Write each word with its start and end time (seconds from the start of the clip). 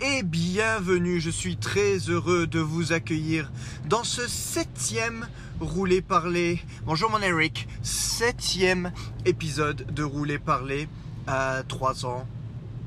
et 0.00 0.22
bienvenue. 0.22 1.18
Je 1.18 1.30
suis 1.30 1.56
très 1.56 1.96
heureux 2.10 2.46
de 2.46 2.58
vous 2.58 2.92
accueillir 2.92 3.50
dans 3.86 4.04
ce 4.04 4.28
septième 4.28 5.26
Rouler 5.58 6.02
Parler. 6.02 6.60
Bonjour 6.84 7.08
mon 7.08 7.20
Eric, 7.22 7.66
septième 7.82 8.92
épisode 9.24 9.86
de 9.94 10.02
Rouler 10.02 10.38
Parler 10.38 10.86
à 11.26 11.62
trois 11.66 12.04
ans 12.04 12.26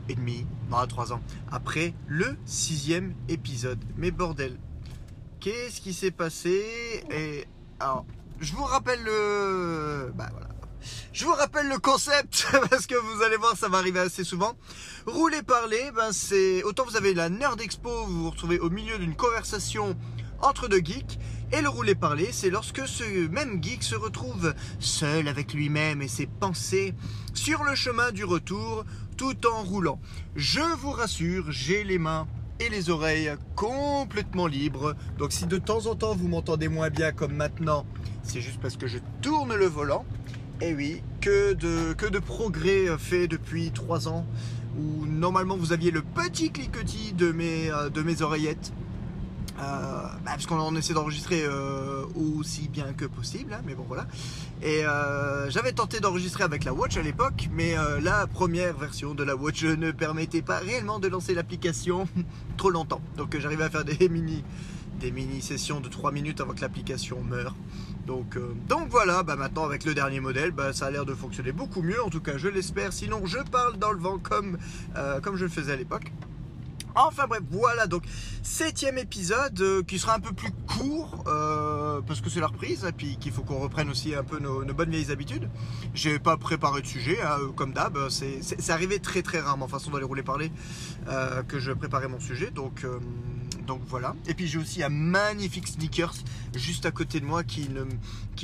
et 0.07 0.13
demi, 0.13 0.45
non 0.69 0.77
à 0.77 0.85
trois 0.85 1.13
ans, 1.13 1.21
après 1.51 1.95
le 2.05 2.37
sixième 2.45 3.15
épisode. 3.27 3.83
Mais 3.97 4.11
bordel, 4.11 4.59
qu'est-ce 5.39 5.81
qui 5.81 5.93
s'est 5.93 6.11
passé? 6.11 7.03
Et 7.09 7.47
alors, 7.79 8.05
je 8.39 8.53
vous 8.53 8.65
rappelle 8.65 9.03
le... 9.03 10.11
Bah 10.15 10.29
voilà. 10.31 10.44
Je 11.15 11.23
vous 11.23 11.31
rappelle 11.31 11.69
le 11.69 11.79
concept 11.79 12.45
parce 12.69 12.87
que 12.87 12.95
vous 12.95 13.21
allez 13.21 13.37
voir, 13.37 13.55
ça 13.55 13.69
va 13.69 13.77
arriver 13.77 14.01
assez 14.01 14.25
souvent. 14.25 14.51
Rouler 15.07 15.43
parler, 15.43 15.89
ben 15.95 16.11
c'est 16.11 16.61
autant 16.63 16.83
vous 16.83 16.97
avez 16.97 17.13
la 17.13 17.29
Nerd 17.29 17.61
Expo, 17.61 17.89
vous 18.05 18.23
vous 18.23 18.29
retrouvez 18.31 18.59
au 18.59 18.69
milieu 18.69 18.97
d'une 18.97 19.15
conversation 19.15 19.95
entre 20.41 20.67
deux 20.67 20.81
geeks. 20.83 21.17
Et 21.53 21.61
le 21.61 21.69
rouler 21.69 21.95
parler, 21.95 22.27
c'est 22.33 22.49
lorsque 22.49 22.85
ce 22.85 23.29
même 23.29 23.63
geek 23.63 23.81
se 23.81 23.95
retrouve 23.95 24.53
seul 24.79 25.29
avec 25.29 25.53
lui-même 25.53 26.01
et 26.01 26.09
ses 26.09 26.27
pensées 26.27 26.93
sur 27.33 27.63
le 27.63 27.75
chemin 27.75 28.11
du 28.11 28.25
retour 28.25 28.83
tout 29.15 29.47
en 29.47 29.63
roulant. 29.63 30.01
Je 30.35 30.59
vous 30.59 30.91
rassure, 30.91 31.49
j'ai 31.49 31.85
les 31.85 31.97
mains 31.97 32.27
et 32.59 32.67
les 32.67 32.89
oreilles 32.89 33.33
complètement 33.55 34.47
libres. 34.47 34.95
Donc 35.17 35.31
si 35.31 35.45
de 35.45 35.59
temps 35.59 35.85
en 35.85 35.95
temps 35.95 36.13
vous 36.13 36.27
m'entendez 36.27 36.67
moins 36.67 36.89
bien 36.89 37.13
comme 37.13 37.35
maintenant, 37.35 37.85
c'est 38.21 38.41
juste 38.41 38.59
parce 38.59 38.75
que 38.75 38.87
je 38.87 38.97
tourne 39.21 39.55
le 39.55 39.65
volant. 39.65 40.05
Et 40.61 40.73
oui, 40.73 41.01
que 41.21 41.53
de, 41.53 41.93
que 41.93 42.05
de 42.05 42.19
progrès 42.19 42.87
fait 42.97 43.27
depuis 43.27 43.71
3 43.71 44.07
ans 44.07 44.25
où 44.77 45.05
normalement 45.05 45.57
vous 45.57 45.73
aviez 45.73 45.91
le 45.91 46.01
petit 46.01 46.51
cliquetis 46.51 47.13
de 47.13 47.31
mes, 47.31 47.71
euh, 47.71 47.89
de 47.89 48.01
mes 48.01 48.21
oreillettes. 48.21 48.73
Euh, 49.57 49.61
bah, 49.61 50.09
parce 50.25 50.47
qu'on 50.47 50.75
essaie 50.75 50.93
d'enregistrer 50.93 51.43
euh, 51.45 52.03
aussi 52.15 52.67
bien 52.67 52.91
que 52.91 53.05
possible, 53.05 53.53
hein, 53.53 53.61
mais 53.65 53.73
bon 53.73 53.85
voilà. 53.87 54.05
Et 54.61 54.83
j'avais 55.49 55.71
tenté 55.71 55.99
d'enregistrer 55.99 56.43
avec 56.43 56.63
la 56.63 56.73
Watch 56.73 56.97
à 56.97 57.01
l'époque, 57.01 57.49
mais 57.53 57.75
la 58.01 58.25
première 58.25 58.75
version 58.75 59.13
de 59.13 59.23
la 59.23 59.35
Watch 59.35 59.63
ne 59.63 59.91
permettait 59.91 60.41
pas 60.41 60.57
réellement 60.57 60.99
de 60.99 61.07
lancer 61.07 61.33
l'application 61.33 62.07
trop 62.57 62.69
longtemps. 62.69 63.01
Donc 63.15 63.37
j'arrivais 63.37 63.65
à 63.65 63.69
faire 63.69 63.85
des 63.85 64.09
mini, 64.09 64.43
des 64.99 65.11
mini 65.11 65.41
sessions 65.41 65.79
de 65.79 65.89
3 65.89 66.11
minutes 66.11 66.41
avant 66.41 66.53
que 66.53 66.61
l'application 66.61 67.21
meure. 67.21 67.55
Donc, 68.05 68.37
euh, 68.37 68.53
donc 68.67 68.89
voilà, 68.89 69.23
bah 69.23 69.35
maintenant 69.35 69.65
avec 69.65 69.83
le 69.83 69.93
dernier 69.93 70.19
modèle, 70.19 70.51
bah, 70.51 70.73
ça 70.73 70.85
a 70.85 70.91
l'air 70.91 71.05
de 71.05 71.13
fonctionner 71.13 71.51
beaucoup 71.51 71.81
mieux, 71.81 72.03
en 72.03 72.09
tout 72.09 72.21
cas 72.21 72.37
je 72.37 72.47
l'espère, 72.47 72.93
sinon 72.93 73.25
je 73.25 73.39
parle 73.39 73.77
dans 73.77 73.91
le 73.91 73.99
vent 73.99 74.19
comme, 74.19 74.57
euh, 74.95 75.19
comme 75.21 75.35
je 75.35 75.45
le 75.45 75.49
faisais 75.49 75.73
à 75.73 75.75
l'époque. 75.75 76.11
Enfin 76.97 77.25
bref, 77.27 77.41
voilà 77.49 77.87
donc 77.87 78.03
septième 78.41 78.97
épisode 78.97 79.59
euh, 79.59 79.83
qui 79.83 79.99
sera 79.99 80.15
un 80.15 80.19
peu 80.19 80.31
plus 80.31 80.51
court 80.65 81.23
parce 82.07 82.21
que 82.21 82.29
c'est 82.29 82.39
la 82.39 82.47
reprise 82.47 82.85
et 82.85 82.91
puis 82.91 83.17
qu'il 83.17 83.31
faut 83.31 83.41
qu'on 83.41 83.59
reprenne 83.59 83.89
aussi 83.89 84.13
un 84.13 84.23
peu 84.23 84.39
nos, 84.39 84.63
bonnes 84.65 84.91
vieilles 84.91 85.11
habitudes. 85.11 85.49
J'ai 85.93 86.19
pas 86.19 86.37
préparé 86.37 86.81
de 86.81 86.87
sujet 86.87 87.17
hein, 87.21 87.37
comme 87.55 87.73
d'hab, 87.73 87.97
c'est 88.09 88.69
arrivé 88.69 88.99
très 88.99 89.23
très 89.23 89.39
rarement, 89.39 89.67
façon 89.67 89.91
d'aller 89.91 90.05
rouler 90.05 90.23
parler, 90.23 90.51
que 91.47 91.59
je 91.59 91.71
préparais 91.71 92.07
mon 92.07 92.19
sujet 92.19 92.51
donc 92.51 92.85
donc 93.65 93.81
voilà. 93.87 94.15
Et 94.27 94.33
puis 94.33 94.47
j'ai 94.47 94.57
aussi 94.57 94.83
un 94.83 94.89
magnifique 94.89 95.67
sneakers 95.67 96.15
juste 96.55 96.85
à 96.85 96.91
côté 96.91 97.19
de 97.19 97.25
moi 97.25 97.43
qui, 97.43 97.69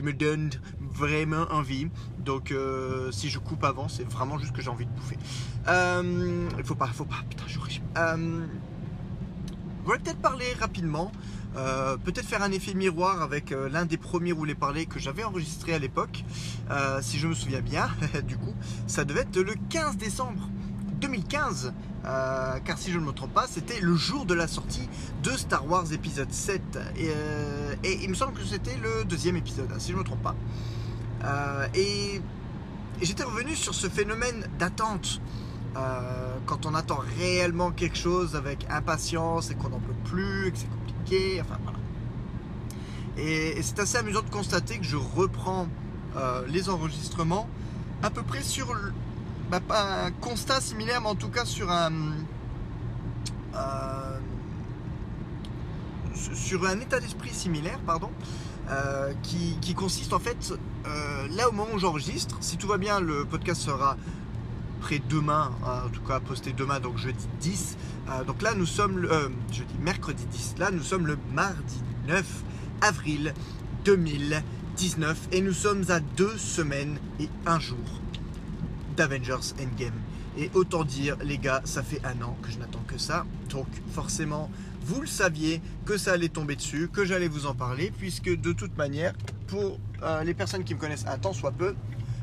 me 0.04 0.14
donne 0.14 0.50
vraiment 0.80 1.46
envie. 1.52 1.88
Donc 2.20 2.52
euh, 2.52 3.12
si 3.12 3.30
je 3.30 3.40
coupe 3.40 3.64
avant, 3.64 3.88
c'est 3.88 4.04
vraiment 4.04 4.38
juste 4.38 4.54
que 4.54 4.62
j'ai 4.62 4.70
envie 4.70 4.86
de 4.86 4.92
bouffer. 4.92 5.18
Euh, 5.68 6.50
il 6.58 6.64
faut 6.64 6.76
pas, 6.76 6.88
faut 6.88 7.06
pas, 7.06 7.24
putain, 7.30 7.44
je 7.48 7.60
euh, 7.98 8.46
On 9.86 9.90
peut-être 9.90 10.20
parler 10.20 10.54
rapidement. 10.60 11.12
Euh, 11.58 11.98
peut-être 11.98 12.26
faire 12.26 12.44
un 12.44 12.52
effet 12.52 12.74
miroir 12.74 13.22
avec 13.22 13.50
l'un 13.52 13.86
des 13.86 13.98
premiers 13.98 14.32
roulés 14.32 14.56
parler 14.56 14.86
que 14.86 15.00
j'avais 15.00 15.26
enregistré 15.26 15.74
à 15.74 15.80
l'époque, 15.80 16.24
si 17.02 17.20
je 17.20 17.28
me 17.28 17.34
souviens 17.34 17.60
bien, 17.62 17.90
du 18.28 18.38
coup, 18.38 18.54
ça 18.88 19.04
devait 19.04 19.22
être 19.22 19.38
le 19.38 19.56
15 19.70 19.98
décembre 19.98 20.50
2015, 21.02 21.74
euh, 22.06 22.60
car 22.66 22.78
si 22.78 22.92
je 22.92 22.98
ne 22.98 23.06
me 23.06 23.12
trompe 23.12 23.34
pas, 23.34 23.46
c'était 23.48 23.80
le 23.80 23.96
jour 23.96 24.26
de 24.26 24.34
la 24.34 24.48
sortie 24.48 24.90
de 25.24 25.32
Star 25.32 25.68
Wars 25.70 25.92
épisode 25.94 26.32
7. 26.32 26.62
Euh, 26.78 27.76
et, 27.84 28.04
il 28.04 28.10
me 28.10 28.16
semble 28.16 28.34
que 28.34 28.44
c'était 28.44 28.78
le 28.78 29.04
deuxième 29.06 29.38
épisode, 29.38 29.70
hein, 29.72 29.80
si 29.80 29.90
je 29.90 29.94
ne 29.94 30.00
me 30.00 30.04
trompe 30.04 30.24
pas. 30.24 30.36
Euh, 31.24 31.68
et, 31.76 32.22
j'étais 33.02 33.24
revenu 33.24 33.56
sur 33.56 33.76
ce 33.76 33.88
phénomène 33.88 34.48
d'attente. 34.58 35.22
quand 36.46 36.66
on 36.66 36.76
attend 36.76 37.00
réellement 37.18 37.72
quelque 37.72 37.98
chose 37.98 38.36
avec 38.36 38.66
impatience 38.70 39.52
et 39.52 39.56
qu'on 39.56 39.70
n'en 39.70 39.80
peut 39.80 40.02
plus, 40.06 40.48
et 40.48 40.52
que 40.52 40.58
c'est 40.58 40.70
compliqué, 40.70 41.42
enfin 41.42 41.58
voilà. 41.64 41.78
Et, 43.18 43.58
et 43.58 43.62
c'est 43.62 43.80
assez 43.80 43.98
amusant 43.98 44.22
de 44.22 44.30
constater 44.30 44.78
que 44.80 44.86
je 44.86 44.98
reprends 44.98 45.68
les 46.50 46.70
enregistrements 46.70 47.48
à 48.04 48.10
peu 48.10 48.22
près 48.22 48.44
sur 48.44 48.74
bah, 49.52 49.60
pas 49.60 50.06
un 50.06 50.12
constat 50.12 50.62
similaire, 50.62 51.02
mais 51.02 51.10
en 51.10 51.16
tout 51.16 51.28
cas 51.28 51.44
sur 51.44 51.70
un, 51.70 51.92
euh, 53.54 54.20
sur 56.34 56.66
un 56.66 56.80
état 56.80 57.02
d'esprit 57.02 57.32
similaire, 57.32 57.80
pardon, 57.86 58.10
euh, 58.70 59.12
qui, 59.24 59.74
consiste 59.74 60.14
en 60.14 60.20
fait, 60.20 60.54
euh, 60.86 61.28
là 61.32 61.50
au 61.50 61.52
moment 61.52 61.74
où 61.74 61.80
j'enregistre, 61.80 62.38
si 62.40 62.56
tout 62.56 62.68
va 62.68 62.78
bien, 62.78 63.02
le 63.02 63.26
podcast 63.26 63.62
sera 63.62 63.98
prêt 64.80 65.02
demain, 65.10 65.52
en 65.64 65.90
tout 65.90 66.02
cas 66.02 66.22
posté 66.22 66.54
demain, 66.54 66.80
donc 66.80 66.98
jeudi 66.98 67.28
10. 67.42 67.78
donc 68.26 68.42
là 68.42 68.54
nous 68.56 68.66
sommes, 68.66 69.00
le, 69.00 69.10
jeudi, 69.52 69.74
mercredi 69.82 70.26
10, 70.32 70.56
là 70.60 70.72
nous 70.72 70.82
sommes 70.82 71.06
le 71.06 71.18
mardi 71.34 71.84
9 72.08 72.26
avril 72.80 73.34
2019 73.84 75.28
et 75.34 75.42
nous 75.42 75.54
sommes 75.54 75.84
à 75.90 76.00
deux 76.00 76.38
semaines 76.38 76.98
et 77.20 77.28
un 77.46 77.60
jour 77.60 78.01
d'Avengers 78.96 79.54
Endgame. 79.60 79.94
Et 80.38 80.50
autant 80.54 80.84
dire, 80.84 81.18
les 81.24 81.38
gars, 81.38 81.62
ça 81.66 81.84
fait 81.84 82.02
un 82.06 82.22
an 82.22 82.38
que 82.42 82.50
je 82.50 82.58
n'attends 82.58 82.84
que 82.88 82.98
ça. 82.98 83.26
Donc 83.50 83.68
forcément, 83.92 84.50
vous 84.84 85.02
le 85.02 85.08
saviez 85.08 85.62
que 85.86 85.98
ça 85.98 86.14
allait 86.14 86.30
tomber 86.30 86.56
dessus, 86.56 86.90
que 86.92 87.06
j'allais 87.06 87.28
vous 87.28 87.46
en 87.46 87.54
parler, 87.54 87.92
puisque 87.98 88.30
de 88.30 88.54
toute 88.54 88.78
manière, 88.78 89.14
pour 89.48 89.80
euh, 90.04 90.24
les 90.24 90.34
personnes 90.34 90.64
qui 90.64 90.74
me 90.74 90.80
connaissent 90.80 91.06
un 91.06 91.18
tant 91.18 91.34
soit 91.34 91.52
peu, 91.52 91.76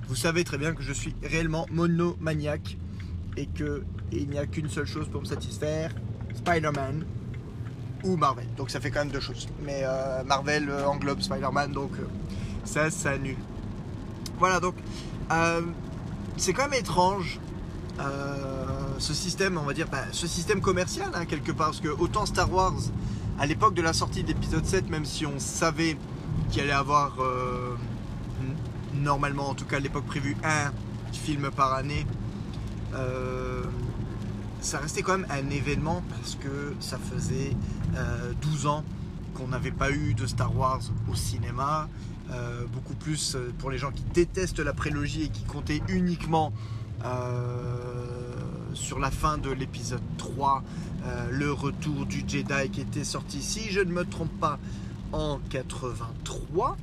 vous 0.08 0.16
savez 0.16 0.42
très 0.42 0.56
bien 0.56 0.72
que 0.72 0.82
je 0.82 0.92
suis 0.92 1.14
réellement 1.22 1.66
monomaniaque 1.70 2.78
et 3.36 3.46
que 3.46 3.84
il 4.10 4.30
n'y 4.30 4.38
a 4.38 4.46
qu'une 4.46 4.70
seule 4.70 4.86
chose 4.86 5.06
pour 5.08 5.20
me 5.20 5.26
satisfaire, 5.26 5.94
Spider-Man 6.34 7.04
ou 8.04 8.16
Marvel. 8.16 8.46
Donc 8.56 8.70
ça 8.70 8.80
fait 8.80 8.90
quand 8.90 9.00
même 9.00 9.10
deux 9.10 9.20
choses. 9.20 9.48
Mais 9.62 9.82
euh, 9.84 10.24
Marvel 10.24 10.70
euh, 10.70 10.86
englobe 10.86 11.20
Spider-Man, 11.20 11.72
donc 11.72 11.92
ça, 12.64 12.90
ça 12.90 13.10
annule. 13.10 13.36
Voilà, 14.38 14.60
donc 14.60 14.76
c'est 16.38 16.52
quand 16.52 16.68
même 16.68 16.80
étrange 16.80 17.40
euh, 18.00 18.66
ce 18.98 19.12
système, 19.12 19.58
on 19.58 19.62
va 19.62 19.74
dire, 19.74 19.88
bah, 19.90 20.04
ce 20.12 20.26
système 20.26 20.60
commercial 20.60 21.10
hein, 21.14 21.26
quelque 21.26 21.52
part, 21.52 21.68
parce 21.68 21.80
que 21.80 21.88
autant 21.88 22.26
Star 22.26 22.52
Wars, 22.52 22.78
à 23.38 23.46
l'époque 23.46 23.74
de 23.74 23.82
la 23.82 23.92
sortie 23.92 24.22
de 24.22 24.28
l'épisode 24.28 24.64
7, 24.64 24.88
même 24.88 25.04
si 25.04 25.26
on 25.26 25.38
savait 25.38 25.96
qu'il 26.50 26.62
allait 26.62 26.72
avoir 26.72 27.16
euh, 27.20 27.76
normalement, 28.94 29.50
en 29.50 29.54
tout 29.54 29.64
cas 29.64 29.76
à 29.76 29.80
l'époque 29.80 30.06
prévu, 30.06 30.36
un 30.44 30.72
film 31.12 31.50
par 31.50 31.74
année, 31.74 32.06
euh, 32.94 33.64
ça 34.60 34.78
restait 34.78 35.02
quand 35.02 35.18
même 35.18 35.28
un 35.30 35.50
événement 35.50 36.02
parce 36.08 36.36
que 36.36 36.74
ça 36.80 36.98
faisait 36.98 37.54
12 38.42 38.66
ans 38.66 38.84
qu'on 39.34 39.48
n'avait 39.48 39.70
pas 39.70 39.90
eu 39.90 40.14
de 40.14 40.26
Star 40.26 40.56
Wars 40.56 40.80
au 41.10 41.14
cinéma. 41.14 41.88
Euh, 42.30 42.66
beaucoup 42.70 42.92
plus 42.94 43.36
euh, 43.36 43.54
pour 43.58 43.70
les 43.70 43.78
gens 43.78 43.90
qui 43.90 44.02
détestent 44.12 44.58
la 44.58 44.74
prélogie 44.74 45.22
et 45.24 45.28
qui 45.28 45.44
comptaient 45.44 45.80
uniquement 45.88 46.52
euh, 47.02 48.34
sur 48.74 48.98
la 48.98 49.10
fin 49.10 49.38
de 49.38 49.50
l'épisode 49.50 50.02
3, 50.18 50.62
le 51.30 51.50
retour 51.52 52.04
du 52.04 52.22
Jedi 52.28 52.68
qui 52.70 52.82
était 52.82 53.04
sorti, 53.04 53.40
si 53.40 53.70
je 53.70 53.80
ne 53.80 53.90
me 53.90 54.04
trompe 54.04 54.32
pas, 54.38 54.58
en 55.12 55.38
83. 55.48 56.76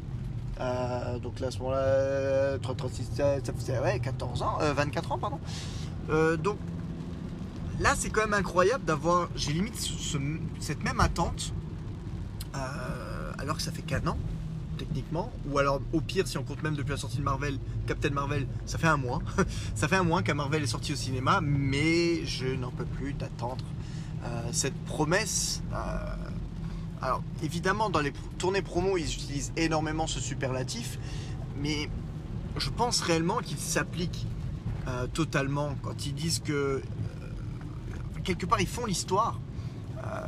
donc 1.22 1.40
là, 1.40 1.48
à 1.48 1.52
ce 1.52 1.60
moment-là, 1.60 2.58
36, 2.60 3.12
ça 3.16 3.54
faisait 3.54 3.80
ouais, 3.80 4.00
14 4.00 4.42
ans, 4.42 4.58
24 4.60 5.12
ans, 5.12 5.20
pardon. 5.20 5.40
donc 6.38 6.58
là, 7.80 7.94
c'est 7.96 8.10
quand 8.10 8.22
même 8.22 8.34
incroyable 8.34 8.84
d'avoir, 8.84 9.30
j'ai 9.36 9.54
limite 9.54 9.78
cette 10.60 10.84
même 10.84 11.00
attente, 11.00 11.54
alors 13.38 13.58
que 13.58 13.62
ça 13.62 13.72
fait 13.72 13.84
qu'un 13.84 14.06
an 14.08 14.18
techniquement. 14.78 15.32
Ou 15.50 15.58
alors, 15.60 15.82
au 15.94 16.02
pire, 16.02 16.28
si 16.28 16.38
on 16.38 16.44
compte 16.44 16.64
même 16.64 16.76
depuis 16.76 16.92
la 16.92 16.98
sortie 16.98 17.18
de 17.18 17.24
Marvel, 17.24 17.58
Captain 17.88 18.10
Marvel, 18.10 18.48
ça 18.66 18.78
fait 18.78 18.88
un 18.88 18.98
mois. 18.98 19.22
ça 19.76 19.88
fait 19.88 19.96
un 19.96 20.04
mois 20.04 20.22
qu'un 20.22 20.34
Marvel 20.34 20.64
est 20.64 20.68
sorti 20.68 20.94
au 20.94 20.96
cinéma, 20.96 21.42
mais 21.42 22.26
je 22.26 22.48
n'en 22.48 22.72
peux 22.72 22.86
plus 22.86 23.14
d'attendre 23.14 23.66
euh, 24.24 24.50
cette 24.52 24.76
promesse. 24.86 25.62
Euh, 25.74 26.16
alors, 27.02 27.24
évidemment, 27.44 27.90
dans 27.90 28.02
les 28.02 28.14
tournées 28.38 28.62
promo, 28.62 28.98
ils 28.98 29.06
utilisent 29.06 29.52
énormément 29.58 30.08
ce 30.08 30.20
superlatif, 30.20 31.00
mais 31.62 31.90
je 32.58 32.70
pense 32.70 33.02
réellement 33.02 33.38
qu'il 33.38 33.58
s'applique 33.58 34.26
euh, 34.88 35.08
totalement 35.08 35.76
quand 35.82 36.06
ils 36.06 36.14
disent 36.14 36.40
que 36.40 36.82
quelque 38.26 38.46
part, 38.46 38.60
ils 38.60 38.68
font 38.68 38.86
l'histoire. 38.86 39.40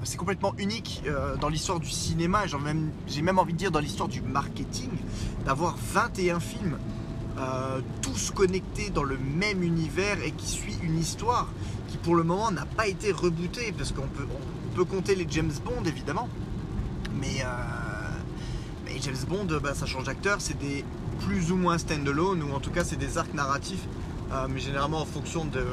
C'est 0.04 0.18
complètement 0.18 0.54
unique 0.58 1.04
dans 1.40 1.50
l'histoire 1.50 1.80
du 1.80 1.90
cinéma, 1.90 2.44
j'ai 3.08 3.22
même, 3.22 3.40
envie 3.40 3.54
de 3.54 3.58
dire 3.58 3.72
dans 3.72 3.80
l'histoire 3.80 4.10
du 4.10 4.22
marketing, 4.22 4.90
d'avoir 5.46 5.76
21 5.78 6.40
films 6.40 6.78
tous 8.02 8.32
connectés 8.32 8.90
dans 8.90 9.04
le 9.04 9.18
même 9.18 9.64
univers 9.64 10.22
et 10.24 10.32
qui 10.32 10.48
suit 10.48 10.78
une 10.82 10.98
histoire 10.98 11.48
qui 11.88 11.98
pour 11.98 12.16
le 12.16 12.24
moment 12.24 12.52
n'a 12.52 12.66
pas 12.66 12.88
été 12.88 13.12
rebootée 13.12 13.72
parce 13.78 13.92
qu'on 13.92 14.08
peut, 14.08 14.86
compter 14.86 15.16
les 15.16 15.26
James 15.30 15.52
Bond 15.66 15.84
évidemment, 15.86 16.30
mais, 17.20 17.44
mais 18.86 19.00
James 19.02 19.16
Bond, 19.28 19.48
bah, 19.62 19.74
ça 19.74 19.86
change 19.86 20.06
d'acteur, 20.06 20.38
c'est 20.40 20.58
des 20.58 20.84
plus 21.26 21.52
ou 21.52 21.56
moins 21.56 21.78
stand-alone 21.78 22.44
ou 22.44 22.54
en 22.54 22.60
tout 22.60 22.72
cas 22.72 22.84
c'est 22.84 22.96
des 22.96 23.18
arcs 23.18 23.34
narratifs, 23.34 23.88
mais 24.50 24.60
généralement 24.60 25.02
en 25.02 25.06
fonction 25.06 25.46
de, 25.46 25.64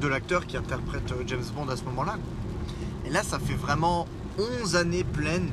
de 0.00 0.08
l'acteur 0.08 0.46
qui 0.46 0.56
interprète 0.56 1.12
James 1.26 1.44
Bond 1.54 1.68
à 1.68 1.76
ce 1.76 1.84
moment-là. 1.84 2.18
Et 3.08 3.10
là, 3.10 3.24
ça 3.24 3.40
fait 3.40 3.54
vraiment 3.54 4.06
11 4.62 4.76
années 4.76 5.04
pleines 5.04 5.50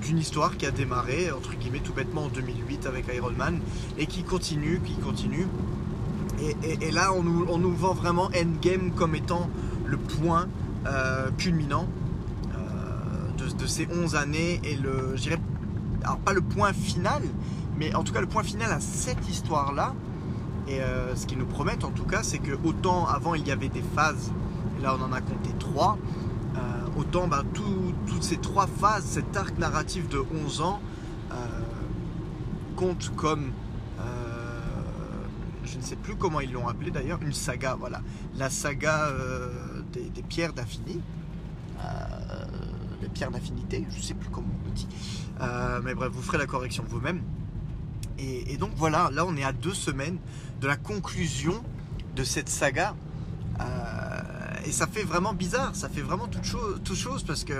d'une 0.00 0.18
histoire 0.18 0.56
qui 0.56 0.66
a 0.66 0.70
démarré, 0.70 1.30
entre 1.30 1.54
guillemets, 1.54 1.80
tout 1.80 1.92
bêtement 1.92 2.24
en 2.24 2.28
2008 2.28 2.86
avec 2.86 3.06
Iron 3.14 3.32
Man, 3.32 3.60
et 3.98 4.06
qui 4.06 4.22
continue, 4.22 4.80
qui 4.84 4.94
continue. 4.94 5.46
Et, 6.64 6.90
là, 6.90 7.12
on 7.12 7.22
nous, 7.22 7.74
vend 7.74 7.92
vraiment 7.92 8.30
Endgame 8.34 8.92
comme 8.92 9.14
étant 9.14 9.50
le 9.84 9.98
point 9.98 10.48
euh, 10.86 11.30
culminant 11.36 11.86
euh, 12.54 13.46
de, 13.58 13.66
ces 13.66 13.86
11 13.86 14.16
années, 14.16 14.60
et 14.64 14.76
le, 14.76 15.12
je 15.16 15.22
dirais, 15.22 15.38
alors 16.02 16.18
pas 16.18 16.32
le 16.32 16.40
point 16.40 16.72
final, 16.72 17.22
mais 17.78 17.94
en 17.94 18.02
tout 18.02 18.12
cas 18.12 18.20
le 18.20 18.26
point 18.26 18.42
final 18.42 18.72
à 18.72 18.80
cette 18.80 19.28
histoire-là. 19.28 19.94
Et 20.66 20.80
euh, 20.80 21.14
ce 21.14 21.26
qu'ils 21.26 21.38
nous 21.38 21.46
promettent 21.46 21.84
en 21.84 21.90
tout 21.90 22.04
cas, 22.04 22.22
c'est 22.22 22.38
que 22.38 22.52
autant 22.64 23.06
avant 23.06 23.34
il 23.34 23.46
y 23.46 23.50
avait 23.50 23.68
des 23.68 23.82
phases, 23.94 24.32
là 24.82 24.96
on 24.98 25.02
en 25.02 25.12
a 25.12 25.20
compté 25.20 25.50
trois, 25.58 25.98
autant 26.96 27.28
bah, 27.28 27.42
toutes 27.54 28.22
ces 28.22 28.36
trois 28.36 28.66
phases, 28.66 29.04
cet 29.04 29.36
arc 29.36 29.58
narratif 29.58 30.08
de 30.08 30.22
11 30.44 30.60
ans, 30.60 30.80
euh, 31.32 31.34
compte 32.76 33.14
comme, 33.16 33.52
euh, 33.98 34.02
je 35.64 35.78
ne 35.78 35.82
sais 35.82 35.96
plus 35.96 36.16
comment 36.16 36.40
ils 36.40 36.52
l'ont 36.52 36.68
appelé 36.68 36.90
d'ailleurs, 36.90 37.20
une 37.22 37.32
saga, 37.32 37.76
voilà. 37.78 38.02
La 38.36 38.50
saga 38.50 39.06
euh, 39.06 39.82
des, 39.92 40.22
pierres 40.22 40.52
d'infini. 40.52 41.00
les 43.02 43.08
pierres 43.08 43.30
d'infinité, 43.30 43.86
je 43.90 43.96
ne 43.96 44.02
sais 44.02 44.14
plus 44.14 44.28
comment 44.28 44.48
on 44.62 44.66
le 44.66 44.72
dit. 44.72 44.88
mais 45.84 45.94
bref, 45.94 46.10
vous 46.12 46.22
ferez 46.22 46.38
la 46.38 46.46
correction 46.46 46.84
vous-même. 46.88 47.22
Et, 48.18 48.58
donc 48.58 48.72
voilà, 48.76 49.10
là 49.12 49.24
on 49.26 49.34
est 49.36 49.44
à 49.44 49.52
deux 49.52 49.72
semaines 49.72 50.18
de 50.60 50.66
la 50.66 50.76
conclusion 50.76 51.54
de 52.16 52.24
cette 52.24 52.50
saga 52.50 52.94
et 54.66 54.72
ça 54.72 54.86
fait 54.86 55.02
vraiment 55.02 55.32
bizarre, 55.32 55.74
ça 55.74 55.88
fait 55.88 56.02
vraiment 56.02 56.28
toute 56.28 56.94
chose, 56.94 57.22
parce 57.22 57.44
que 57.44 57.54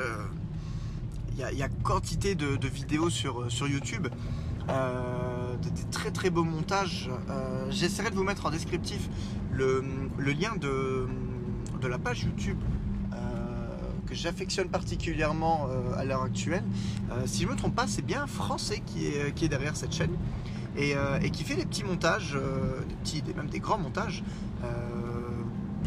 il 1.38 1.58
y, 1.58 1.62
a 1.62 1.68
quantité 1.82 2.34
de, 2.34 2.68
vidéos 2.68 3.08
sur, 3.08 3.50
sur 3.50 3.66
YouTube, 3.66 4.08
euh, 4.68 5.56
des 5.56 5.70
très 5.90 6.10
très 6.10 6.30
beaux 6.30 6.44
montages. 6.44 7.10
Euh, 7.30 7.66
j'essaierai 7.70 8.10
de 8.10 8.14
vous 8.14 8.24
mettre 8.24 8.46
en 8.46 8.50
descriptif 8.50 9.08
le, 9.52 9.82
lien 10.18 10.54
de, 10.56 11.06
la 11.88 11.98
page 11.98 12.24
YouTube 12.24 12.58
euh, 13.12 13.16
que 14.06 14.14
j'affectionne 14.14 14.68
particulièrement 14.68 15.68
à 15.96 16.04
l'heure 16.04 16.22
actuelle. 16.22 16.64
si 17.24 17.42
je 17.42 17.46
ne 17.46 17.52
me 17.52 17.56
trompe 17.56 17.74
pas, 17.74 17.86
c'est 17.86 18.04
bien 18.04 18.26
Français 18.26 18.82
qui 18.84 19.06
est, 19.06 19.34
qui 19.34 19.46
est 19.46 19.48
derrière 19.48 19.76
cette 19.76 19.92
chaîne. 19.94 20.16
Et, 20.76 20.94
qui 21.30 21.44
fait 21.44 21.56
des 21.56 21.66
petits 21.66 21.84
montages, 21.84 22.36
des 22.88 22.94
petits, 22.96 23.22
même 23.34 23.48
des 23.48 23.60
grands 23.60 23.78
montages, 23.78 24.22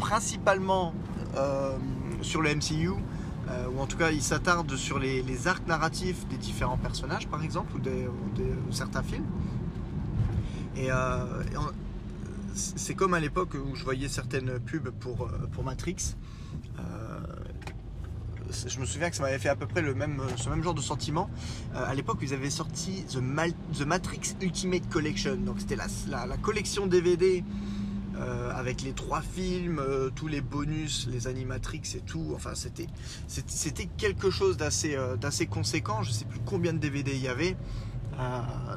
principalement 0.04 0.92
euh, 1.36 1.78
sur 2.20 2.42
le 2.42 2.54
MCU, 2.54 2.90
euh, 2.90 3.66
ou 3.74 3.80
en 3.80 3.86
tout 3.86 3.96
cas 3.96 4.10
il 4.10 4.22
s'attarde 4.22 4.76
sur 4.76 4.98
les, 4.98 5.48
arcs 5.48 5.66
narratifs 5.66 6.26
des 6.28 6.36
différents 6.36 6.76
personnages 6.76 7.26
par 7.26 7.42
exemple, 7.42 7.74
ou, 7.76 7.78
des, 7.78 8.06
certains 8.70 9.02
films. 9.02 9.24
Et, 10.76 10.90
euh, 10.90 11.24
c'est 12.54 12.94
comme 12.94 13.14
à 13.14 13.20
l'époque 13.20 13.54
où 13.54 13.74
je 13.74 13.82
voyais 13.82 14.08
certaines 14.08 14.60
pubs 14.60 14.90
pour, 14.90 15.28
pour 15.52 15.64
Matrix. 15.64 16.14
je 18.68 18.78
me 18.78 18.84
souviens 18.84 19.08
que 19.10 19.16
ça 19.16 19.22
m'avait 19.22 19.38
fait 19.38 19.48
à 19.48 19.56
peu 19.56 19.66
près 19.66 19.80
le 19.80 19.94
même, 19.94 20.20
ce 20.36 20.50
même 20.50 20.62
genre 20.62 20.74
de 20.74 20.82
sentiment. 20.82 21.28
à 21.74 21.94
l'époque, 21.94 22.18
ils 22.22 22.34
avaient 22.34 22.50
sorti 22.50 23.04
The, 23.08 23.20
The, 23.76 23.86
Matrix 23.86 24.36
Ultimate 24.40 24.88
Collection. 24.88 25.36
Donc, 25.36 25.56
c'était 25.60 25.76
la, 25.76 25.86
la, 26.08 26.26
la, 26.26 26.36
collection 26.36 26.86
DVD 26.86 27.42
euh, 28.16 28.52
avec 28.54 28.82
les 28.82 28.92
trois 28.92 29.22
films, 29.22 29.80
euh, 29.80 30.08
tous 30.14 30.28
les 30.28 30.40
bonus, 30.40 31.08
les 31.10 31.26
animatrix 31.26 31.82
et 31.96 32.00
tout. 32.00 32.32
Enfin, 32.34 32.54
c'était, 32.54 32.86
c'était 33.26 33.86
quelque 33.96 34.30
chose 34.30 34.56
d'assez, 34.56 34.94
euh, 34.94 35.16
d'assez 35.16 35.46
conséquent. 35.46 36.02
Je 36.02 36.12
sais 36.12 36.24
plus 36.24 36.38
combien 36.46 36.72
de 36.72 36.78
DVD 36.78 37.12
il 37.12 37.22
y 37.22 37.28
avait. 37.28 37.56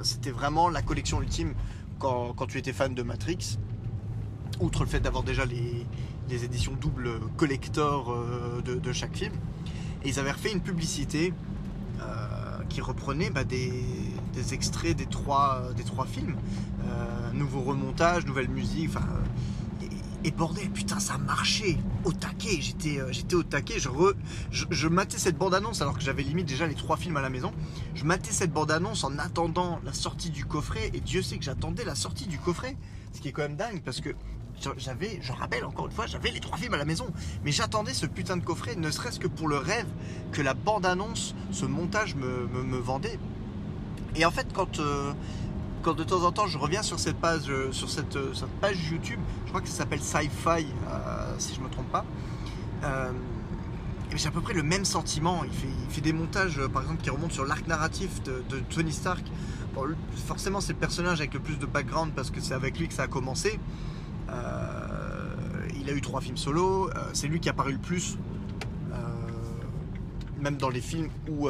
c'était 0.02 0.32
vraiment 0.32 0.70
la 0.70 0.82
collection 0.82 1.22
ultime 1.22 1.54
quand, 2.00 2.34
quand, 2.34 2.48
tu 2.48 2.58
étais 2.58 2.74
fan 2.74 2.96
de 2.96 3.04
Matrix. 3.04 3.60
Outre 4.60 4.84
le 4.84 4.90
fait 4.90 5.00
d'avoir 5.00 5.24
déjà 5.24 5.46
les, 5.46 5.86
les, 6.30 6.44
éditions 6.44 6.74
double 6.74 7.20
collector 7.38 8.18
de, 8.66 8.74
de, 8.74 8.92
chaque 8.92 9.16
film. 9.16 9.34
Et 10.04 10.10
ils 10.10 10.20
avaient 10.20 10.32
refait 10.32 10.52
une 10.52 10.62
publicité 10.62 11.34
qui 12.70 12.82
reprenait 12.82 13.30
bah, 13.30 13.44
des, 13.44 13.72
des, 14.34 14.54
extraits 14.54 14.96
des 14.96 15.06
trois, 15.06 15.72
des 15.76 15.84
trois 15.84 16.06
films. 16.06 16.36
Euh, 16.86 17.32
nouveau 17.34 17.62
remontage, 17.62 18.26
nouvelle 18.26 18.50
musique, 18.50 18.90
enfin. 18.90 19.06
Et, 20.24 20.32
bordel, 20.32 20.70
putain, 20.72 21.00
ça 21.00 21.18
marchait 21.18 21.78
au 22.04 22.12
taquet. 22.12 22.60
J'étais, 22.60 23.00
euh, 23.00 23.38
au 23.38 23.44
taquet. 23.44 23.80
Je, 23.80 23.90
je, 24.52 24.66
je, 24.70 24.88
matais 24.88 25.18
cette 25.18 25.38
bande-annonce 25.38 25.82
alors 25.82 25.98
que 25.98 26.04
j'avais 26.04 26.24
limite 26.24 26.48
déjà 26.48 26.68
les 26.68 26.76
trois 26.76 26.98
films 26.98 27.16
à 27.18 27.22
la 27.22 27.30
maison. 27.30 27.54
Je 27.96 28.04
matais 28.04 28.32
cette 28.32 28.52
bande-annonce 28.52 29.04
en 29.04 29.18
attendant 29.20 29.80
la 29.86 29.94
sortie 29.94 30.30
du 30.30 30.46
coffret. 30.46 30.92
Et 30.94 31.00
Dieu 31.00 31.22
sait 31.22 31.38
que 31.38 31.46
j'attendais 31.46 31.86
la 31.86 31.96
sortie 31.96 32.28
du 32.28 32.40
coffret. 32.40 32.76
Ce 33.14 33.22
qui 33.22 33.30
est 33.30 33.32
quand 33.32 33.44
même 33.44 33.56
dingue 33.56 33.82
parce 33.84 34.02
que 34.02 34.14
j'avais, 34.78 35.20
je 35.22 35.32
rappelle 35.32 35.66
encore 35.66 35.86
une 35.86 35.92
fois, 35.92 36.08
j'avais 36.08 36.32
les 36.32 36.40
trois 36.40 36.58
films 36.58 36.74
à 36.74 36.78
la 36.78 36.86
maison, 36.86 37.08
mais 37.44 37.52
j'attendais 37.52 37.94
ce 37.94 38.06
putain 38.06 38.38
de 38.38 38.44
coffret, 38.44 38.76
ne 38.76 38.90
serait-ce 38.90 39.20
que 39.20 39.28
pour 39.28 39.48
le 39.48 39.58
rêve 39.58 39.88
que 40.32 40.42
la 40.42 40.54
bande-annonce, 40.54 41.36
ce 41.52 41.66
montage 41.66 42.16
me, 42.16 42.48
me, 42.48 42.78
vendait. 42.78 43.20
Et 44.18 44.26
en 44.26 44.32
fait, 44.32 44.48
quand, 44.54 44.80
euh, 44.80 45.14
quand 45.84 45.94
de 45.94 46.04
temps 46.04 46.24
en 46.24 46.32
temps 46.32 46.48
je 46.48 46.58
reviens 46.58 46.82
sur 46.82 47.00
cette 47.00 47.18
page, 47.18 47.50
euh, 47.50 47.72
sur 47.72 47.90
cette, 47.90 48.16
euh, 48.16 48.34
page 48.60 48.78
YouTube, 48.90 49.20
je 49.46 49.50
crois 49.50 49.62
que 49.62 49.68
ça 49.68 49.76
s'appelle 49.76 50.02
Sci-Fi, 50.02 50.66
si 51.38 51.54
je 51.54 51.60
ne 51.60 51.66
me 51.66 51.70
trompe 51.70 51.92
pas. 51.92 52.06
j'ai 54.16 54.28
à 54.28 54.32
peu 54.32 54.42
près 54.42 54.54
le 54.54 54.64
même 54.64 54.86
sentiment. 54.86 55.44
Il 55.44 55.52
fait, 55.90 56.02
des 56.02 56.14
montages, 56.14 56.60
par 56.74 56.82
exemple, 56.82 57.04
qui 57.04 57.10
remontent 57.10 57.34
sur 57.34 57.46
l'arc 57.46 57.68
narratif 57.68 58.24
de, 58.24 58.60
Tony 58.70 58.92
Stark. 58.92 59.24
forcément, 60.26 60.62
c'est 60.62 60.74
le 60.74 60.80
personnage 60.80 61.20
avec 61.20 61.34
le 61.36 61.40
plus 61.40 61.58
de 61.60 61.68
background 61.68 62.14
parce 62.16 62.32
que 62.32 62.42
c'est 62.42 62.56
avec 62.56 62.80
lui 62.80 62.88
que 62.88 62.94
ça 62.94 63.04
a 63.04 63.08
commencé. 63.08 63.60
Euh, 64.30 65.68
il 65.80 65.90
a 65.90 65.94
eu 65.94 66.02
trois 66.02 66.22
films 66.22 66.38
solo. 66.38 66.90
Euh, 66.90 66.94
c'est 67.14 67.28
lui 67.28 67.40
qui 67.40 67.50
a 67.50 67.52
apparu 67.52 67.74
le 67.74 67.78
plus, 67.78 68.18
euh, 68.92 68.96
même 70.40 70.58
dans 70.58 70.70
les 70.70 70.82
films 70.82 71.10
où, 71.30 71.50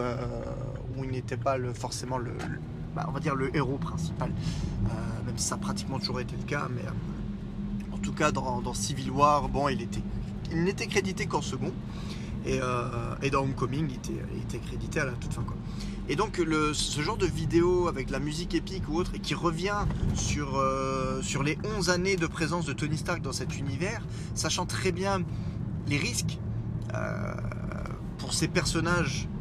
où 0.98 1.04
il 1.04 1.12
n'était 1.12 1.38
pas 1.38 1.58
forcément 1.74 2.18
le, 2.18 2.32
bah, 2.96 3.06
on 3.08 3.12
va 3.12 3.20
dire 3.20 3.36
le 3.36 3.56
héros 3.56 3.78
principal. 3.78 4.32
même 5.26 5.38
si 5.38 5.46
ça 5.46 5.56
a 5.56 5.58
pratiquement 5.58 6.00
toujours 6.00 6.20
été 6.20 6.36
le 6.36 6.44
cas, 6.44 6.68
mais 6.74 6.84
en 7.92 7.98
tout 7.98 8.14
cas 8.14 8.32
dans, 8.32 8.74
Civil 8.74 9.12
War, 9.12 9.50
bon, 9.50 9.70
il 9.70 9.82
était, 9.82 10.02
il 10.52 10.64
n'était 10.64 10.88
crédité 10.88 11.26
qu'en 11.26 11.42
second. 11.42 11.72
Et, 12.46 12.60
dans 13.30 13.42
Homecoming, 13.42 13.90
il 13.90 14.42
était, 14.42 14.60
crédité 14.60 15.02
à 15.02 15.06
la 15.06 15.12
toute 15.12 15.34
fin. 15.34 15.44
Quoi. 15.44 15.58
Et 16.10 16.16
donc 16.16 16.40
ce 16.74 17.02
genre 17.02 17.18
de 17.18 17.26
vidéo 17.26 17.90
avec 17.90 18.10
la 18.10 18.20
musique 18.20 18.56
épique 18.56 18.88
ou 18.88 18.96
autre 18.96 19.12
et 19.16 19.20
qui 19.20 19.36
revient 19.36 19.86
sur, 20.16 20.56
euh, 20.56 21.22
sur 21.22 21.44
les 21.44 21.58
11 21.78 21.90
années 21.90 22.16
de 22.16 22.28
présence 22.28 22.66
de 22.66 22.72
Tony 22.72 22.98
Stark 22.98 23.22
dans 23.22 23.34
cet 23.34 23.58
univers, 23.58 24.02
sachant 24.34 24.66
très 24.66 24.94
bien 24.94 25.22
les 25.88 25.98
risques 25.98 26.40
euh, 26.94 27.34
pour 28.20 28.34
ces 28.34 28.48
personnages 28.48 29.28
euh, 29.28 29.37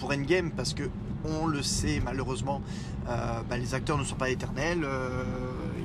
pour 0.00 0.10
Endgame, 0.10 0.50
parce 0.50 0.74
que 0.74 0.84
on 1.24 1.46
le 1.46 1.62
sait 1.62 2.00
malheureusement, 2.02 2.62
bah, 3.06 3.58
les 3.58 3.74
acteurs 3.74 3.98
ne 3.98 4.04
sont 4.04 4.16
pas 4.16 4.30
éternels, 4.30 4.86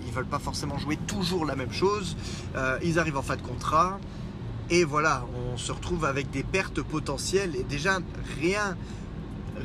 ils 0.06 0.12
veulent 0.14 0.26
pas 0.26 0.40
forcément 0.40 0.78
jouer 0.78 0.96
toujours 0.96 1.46
la 1.46 1.58
même 1.58 1.74
chose, 1.74 2.16
ils 2.82 3.00
arrivent 3.00 3.18
en 3.18 3.22
fin 3.22 3.36
de 3.36 3.42
contrat. 3.42 4.00
Et 4.70 4.84
voilà, 4.84 5.26
on 5.54 5.58
se 5.58 5.72
retrouve 5.72 6.06
avec 6.06 6.32
des 6.32 6.44
pertes 6.44 6.82
potentielles. 6.82 7.56
Et 7.56 7.64
déjà, 7.64 8.00
rien, 8.40 8.76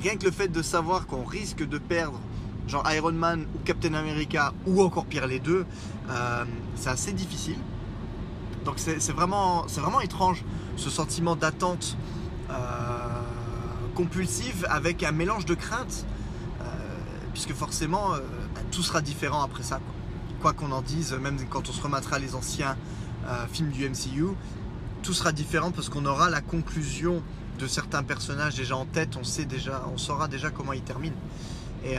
rien 0.02 0.16
que 0.16 0.26
le 0.26 0.30
fait 0.30 0.48
de 0.48 0.60
savoir 0.60 1.06
qu'on 1.06 1.24
risque 1.24 1.66
de 1.66 1.78
perdre, 1.78 2.20
genre 2.68 2.84
Iron 2.92 3.12
Man 3.12 3.46
ou 3.54 3.58
Captain 3.64 3.94
America, 3.94 4.52
ou 4.66 4.82
encore 4.82 5.06
pire 5.06 5.26
les 5.26 5.40
deux, 5.40 5.64
euh, 6.10 6.44
c'est 6.74 6.90
assez 6.90 7.12
difficile. 7.12 7.56
Donc 8.64 8.74
c'est 8.76 9.12
vraiment, 9.12 9.62
vraiment 9.66 10.02
étrange 10.02 10.44
ce 10.76 10.90
sentiment 10.90 11.34
d'attente 11.34 11.96
euh, 12.50 12.99
compulsive 14.00 14.66
avec 14.70 15.02
un 15.02 15.12
mélange 15.12 15.44
de 15.44 15.52
crainte, 15.52 16.06
euh, 16.62 16.64
puisque 17.34 17.52
forcément 17.52 18.12
bah, 18.54 18.62
tout 18.70 18.82
sera 18.82 19.02
différent 19.02 19.42
après 19.42 19.62
ça. 19.62 19.78
Quoi 20.40 20.54
qu'on 20.54 20.72
en 20.72 20.80
dise, 20.80 21.12
même 21.12 21.36
quand 21.50 21.68
on 21.68 21.72
se 21.72 21.82
remettra 21.82 22.18
les 22.18 22.34
anciens 22.34 22.76
films 23.52 23.70
du 23.70 23.86
MCU, 23.86 24.28
tout 25.02 25.12
sera 25.12 25.32
différent 25.32 25.70
parce 25.70 25.90
qu'on 25.90 26.06
aura 26.06 26.30
la 26.30 26.40
conclusion 26.40 27.22
de 27.58 27.66
certains 27.66 28.02
personnages 28.02 28.54
déjà 28.54 28.74
en 28.74 28.86
tête, 28.86 29.18
on 29.20 29.24
sait 29.24 29.44
déjà, 29.44 29.84
on 29.92 29.98
saura 29.98 30.28
déjà 30.28 30.48
comment 30.48 30.72
ils 30.72 30.80
terminent. 30.80 31.20
Et, 31.84 31.96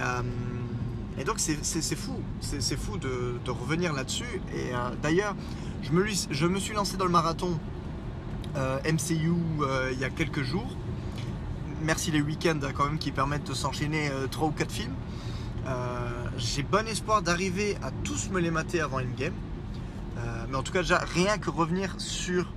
et 1.20 1.24
donc 1.24 1.36
c'est 1.38 1.96
fou, 1.96 2.20
c'est 2.42 2.78
fou 2.78 2.98
de, 2.98 3.36
de 3.46 3.52
revenir 3.52 3.94
là-dessus. 3.94 4.42
Et 4.56 4.72
d'ailleurs, 5.04 5.36
je 5.84 5.92
me, 5.92 6.04
je 6.32 6.48
me 6.48 6.60
suis 6.60 6.74
lancé 6.74 6.98
dans 6.98 7.06
le 7.06 7.12
marathon 7.12 7.60
MCU 8.56 9.34
il 9.92 10.00
y 10.00 10.04
a 10.04 10.10
quelques 10.10 10.42
jours 10.42 10.76
merci 11.84 12.12
les 12.12 12.22
week-ends 12.22 12.60
hein, 12.64 12.72
quand 12.76 12.86
même 12.86 13.00
qui 13.00 13.12
permettent 13.12 13.48
de 13.48 13.54
s'enchaîner 13.54 14.12
3 14.32 14.48
ou 14.48 14.52
4 14.52 14.72
films. 14.72 14.94
Euh, 15.68 16.10
j'ai 16.38 16.64
bon 16.64 16.88
espoir 16.88 17.22
d'arriver 17.22 17.78
à 17.84 17.92
tous 18.04 18.30
me 18.30 18.40
les 18.40 18.52
mater 18.52 18.82
avant 18.82 19.00
Endgame. 19.00 19.34
Euh, 20.18 20.46
mais 20.50 20.58
en 20.58 20.64
tout 20.64 20.72
cas, 20.72 20.82
déjà, 20.82 21.00
rien 21.00 21.38
que 21.38 21.50
revenir 21.50 21.96
sur. 21.98 22.52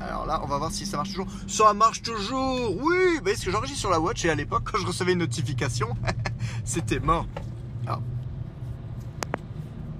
Alors 0.00 0.26
là, 0.26 0.40
on 0.42 0.46
va 0.46 0.58
voir 0.58 0.70
si 0.70 0.84
ça 0.84 0.96
marche 0.96 1.10
toujours. 1.10 1.28
Ça 1.46 1.72
marche 1.74 2.02
toujours 2.02 2.76
Oui 2.82 3.20
bah, 3.22 3.30
Ce 3.36 3.44
que 3.44 3.50
j'enregistre 3.50 3.80
sur 3.80 3.90
la 3.90 4.00
Watch 4.00 4.24
et 4.24 4.30
à 4.30 4.34
l'époque, 4.34 4.64
quand 4.70 4.78
je 4.78 4.86
recevais 4.86 5.12
une 5.12 5.20
notification, 5.20 5.88
c'était 6.64 7.00
mort. 7.00 7.26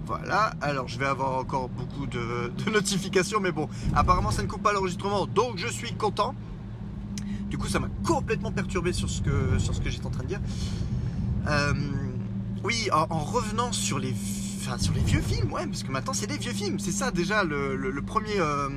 Voilà, 0.05 0.53
alors 0.61 0.89
je 0.89 0.99
vais 0.99 1.07
avoir 1.07 1.39
encore 1.39 1.71
beaucoup 1.71 2.07
de, 2.07 2.53
notifications, 2.71 3.41
mais 3.41 3.51
bon, 3.51 3.69
apparemment 3.95 4.31
ça 4.31 4.43
ne 4.43 4.47
coupe 4.47 4.63
pas 4.63 4.75
l'enregistrement, 4.75 5.27
donc 5.27 5.57
je 5.57 5.69
suis 5.69 5.95
content. 5.95 6.35
Du 7.53 7.59
coup, 7.59 7.69
ça 7.69 7.81
m'a 7.81 7.91
complètement 8.07 8.51
perturbé 8.51 8.95
sur 8.95 9.11
ce 9.11 9.21
que, 9.21 9.59
sur 9.59 9.75
ce 9.75 9.83
que 9.83 9.91
j'étais 9.91 10.07
en 10.07 10.11
train 10.11 10.23
de 10.23 10.29
dire. 10.29 10.41
Euh, 11.47 11.75
oui, 12.65 12.89
en, 12.91 13.19
revenant 13.19 13.73
sur 13.73 13.99
les, 13.99 14.15
sur 14.79 14.95
les 14.95 15.03
vieux 15.03 15.21
films, 15.21 15.53
ouais, 15.53 15.67
parce 15.67 15.83
que 15.83 15.91
maintenant 15.91 16.15
c'est 16.15 16.27
des 16.27 16.39
vieux 16.39 16.55
films. 16.55 16.79
C'est 16.79 16.93
ça 16.93 17.11
déjà 17.11 17.45
le, 17.45 18.01
premier. 18.07 18.39
Euh, 18.39 18.71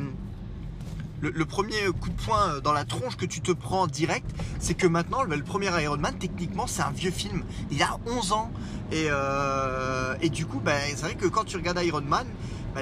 le, 1.22 1.46
premier 1.46 1.86
coup 2.02 2.10
de 2.10 2.22
poing 2.22 2.60
dans 2.66 2.74
la 2.74 2.84
tronche 2.84 3.16
que 3.16 3.26
tu 3.26 3.40
te 3.40 3.54
prends 3.54 3.88
direct, 3.88 4.30
c'est 4.60 4.74
que 4.74 4.88
maintenant, 4.88 5.24
le, 5.24 5.42
premier 5.42 5.70
Iron 5.82 5.96
Man, 5.96 6.16
techniquement, 6.20 6.68
c'est 6.68 6.82
un 6.82 6.92
vieux 6.92 7.12
film. 7.12 7.46
Il 7.72 7.82
a 7.82 7.98
11 8.06 8.34
ans. 8.34 8.52
Et, 8.92 9.06
euh, 9.08 10.16
et 10.20 10.30
du 10.30 10.46
coup, 10.46 10.60
bah, 10.60 10.74
c'est 10.90 11.06
vrai 11.06 11.16
que 11.16 11.28
quand 11.28 11.46
tu 11.46 11.56
regardes 11.56 11.82
Iron 11.82 12.02
Man, 12.02 12.28
bah, 12.76 12.82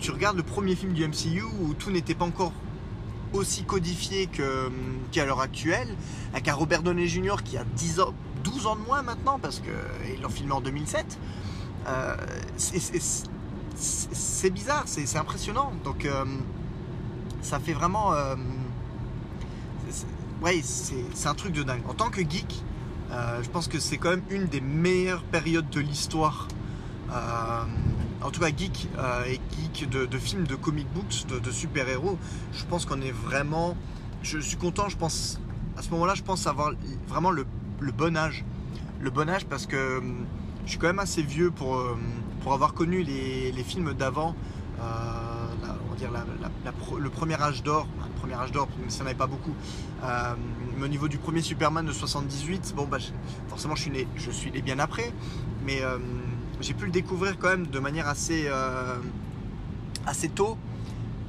tu 0.00 0.10
regardes 0.10 0.36
le 0.36 0.42
premier 0.42 0.74
film 0.74 0.94
du 0.94 1.06
MCU 1.06 1.44
où 1.60 1.74
tout 1.74 1.92
n'était 1.92 2.16
pas 2.16 2.24
encore 2.24 2.52
aussi 3.32 3.64
codifié 3.64 4.28
qu'à 5.12 5.24
l'heure 5.24 5.40
actuelle, 5.40 5.88
avec 6.32 6.48
un 6.48 6.54
Robert 6.54 6.82
Downey 6.82 7.06
Jr. 7.06 7.36
qui 7.44 7.56
a 7.56 7.64
10 7.64 8.00
ans, 8.00 8.14
12 8.44 8.66
ans 8.66 8.76
de 8.76 8.82
moins 8.82 9.02
maintenant, 9.02 9.38
parce 9.38 9.60
qu'ils 9.60 10.20
l'ont 10.22 10.28
filmé 10.28 10.52
en 10.52 10.60
2007. 10.60 11.18
Euh, 11.86 12.16
c'est 12.56 14.50
bizarre, 14.50 14.84
c'est 14.86 15.16
impressionnant. 15.16 15.72
Donc, 15.84 16.04
euh, 16.04 16.24
ça 17.42 17.58
fait 17.58 17.72
vraiment. 17.72 18.12
Euh, 18.12 18.34
ouais, 20.42 20.60
c'est 20.62 21.28
un 21.28 21.34
truc 21.34 21.52
de 21.52 21.62
dingue. 21.62 21.82
En 21.88 21.94
tant 21.94 22.10
que 22.10 22.20
geek, 22.20 22.62
je 23.10 23.48
pense 23.50 23.68
que 23.68 23.78
c'est 23.78 23.96
quand 23.96 24.10
même 24.10 24.24
une 24.30 24.46
des 24.46 24.60
meilleures 24.60 25.22
périodes 25.22 25.70
de 25.70 25.80
l'histoire 25.80 26.48
en 28.22 28.30
tout 28.30 28.40
cas 28.40 28.48
geek 28.48 28.88
euh, 28.98 29.24
et 29.26 29.40
geek 29.56 29.88
de, 29.88 30.18
films, 30.18 30.46
de 30.46 30.56
comic 30.56 30.86
books, 30.92 31.26
de, 31.26 31.50
super-héros, 31.50 32.18
je 32.52 32.64
pense 32.64 32.84
qu'on 32.84 33.00
est 33.00 33.12
vraiment. 33.12 33.76
Je 34.22 34.38
suis 34.38 34.56
content, 34.56 34.88
je 34.88 34.96
pense. 34.96 35.40
À 35.76 35.82
ce 35.82 35.90
moment-là, 35.90 36.14
je 36.14 36.22
pense 36.22 36.46
avoir 36.46 36.72
vraiment 37.06 37.30
le, 37.30 37.46
bon 37.96 38.16
âge. 38.16 38.44
Le 39.00 39.10
bon 39.10 39.28
âge 39.28 39.46
parce 39.46 39.66
que 39.66 39.98
hum, 39.98 40.26
je 40.64 40.70
suis 40.70 40.78
quand 40.78 40.88
même 40.88 40.98
assez 40.98 41.22
vieux 41.22 41.50
pour, 41.50 41.72
hum, 41.74 42.00
avoir 42.46 42.72
connu 42.72 43.02
les, 43.02 43.64
films 43.64 43.92
d'avant. 43.94 44.34
Euh, 44.80 44.82
on 45.86 45.90
va 45.90 45.96
dire 45.96 46.10
le 46.98 47.10
premier 47.10 47.40
âge 47.40 47.62
d'or, 47.62 47.86
le 48.02 48.20
premier 48.20 48.34
âge 48.34 48.52
d'or, 48.52 48.68
mais 48.82 48.90
ça 48.90 49.04
n'avait 49.04 49.16
pas 49.16 49.26
beaucoup. 49.26 49.54
Euh, 50.02 50.34
mais 50.78 50.86
au 50.86 50.88
niveau 50.88 51.08
du 51.08 51.18
premier 51.18 51.42
Superman 51.42 51.84
de 51.84 51.92
78, 51.92 52.72
bon 52.74 52.86
bah 52.86 52.98
forcément 53.48 53.74
je 53.74 53.82
suis 53.82 53.90
né, 53.90 54.06
je 54.16 54.30
suis 54.30 54.50
né 54.50 54.62
bien 54.62 54.78
après, 54.78 55.12
mais 55.66 55.84
hum, 55.84 56.00
j'ai 56.60 56.74
pu 56.74 56.86
le 56.86 56.90
découvrir 56.90 57.38
quand 57.38 57.48
même 57.48 57.66
de 57.66 57.78
manière 57.78 58.08
assez, 58.08 58.44
euh, 58.46 58.96
assez 60.06 60.28
tôt, 60.28 60.56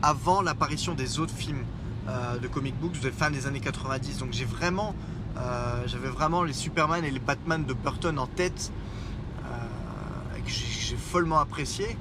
avant 0.02 0.42
l'apparition 0.42 0.94
des 0.94 1.20
autres 1.20 1.34
films 1.34 1.64
euh, 2.08 2.38
de 2.38 2.48
comic 2.48 2.76
books 2.80 3.00
de 3.00 3.12
fin 3.12 3.30
des 3.30 3.46
années 3.46 3.60
90. 3.60 4.18
Donc 4.18 4.34
j'ai 4.34 4.46
vraiment, 4.46 4.96
euh, 5.38 5.84
j'avais 5.86 6.08
vraiment 6.08 6.44
les 6.44 6.54
Superman 6.54 7.04
et 7.06 7.12
les 7.12 7.20
Batman 7.20 7.64
de 7.64 7.74
Burton 7.74 8.18
en 8.20 8.28
tête, 8.28 8.72
que 10.46 10.50
j'ai 10.50 10.96
follement 10.96 11.40
apprécié. 11.40 11.98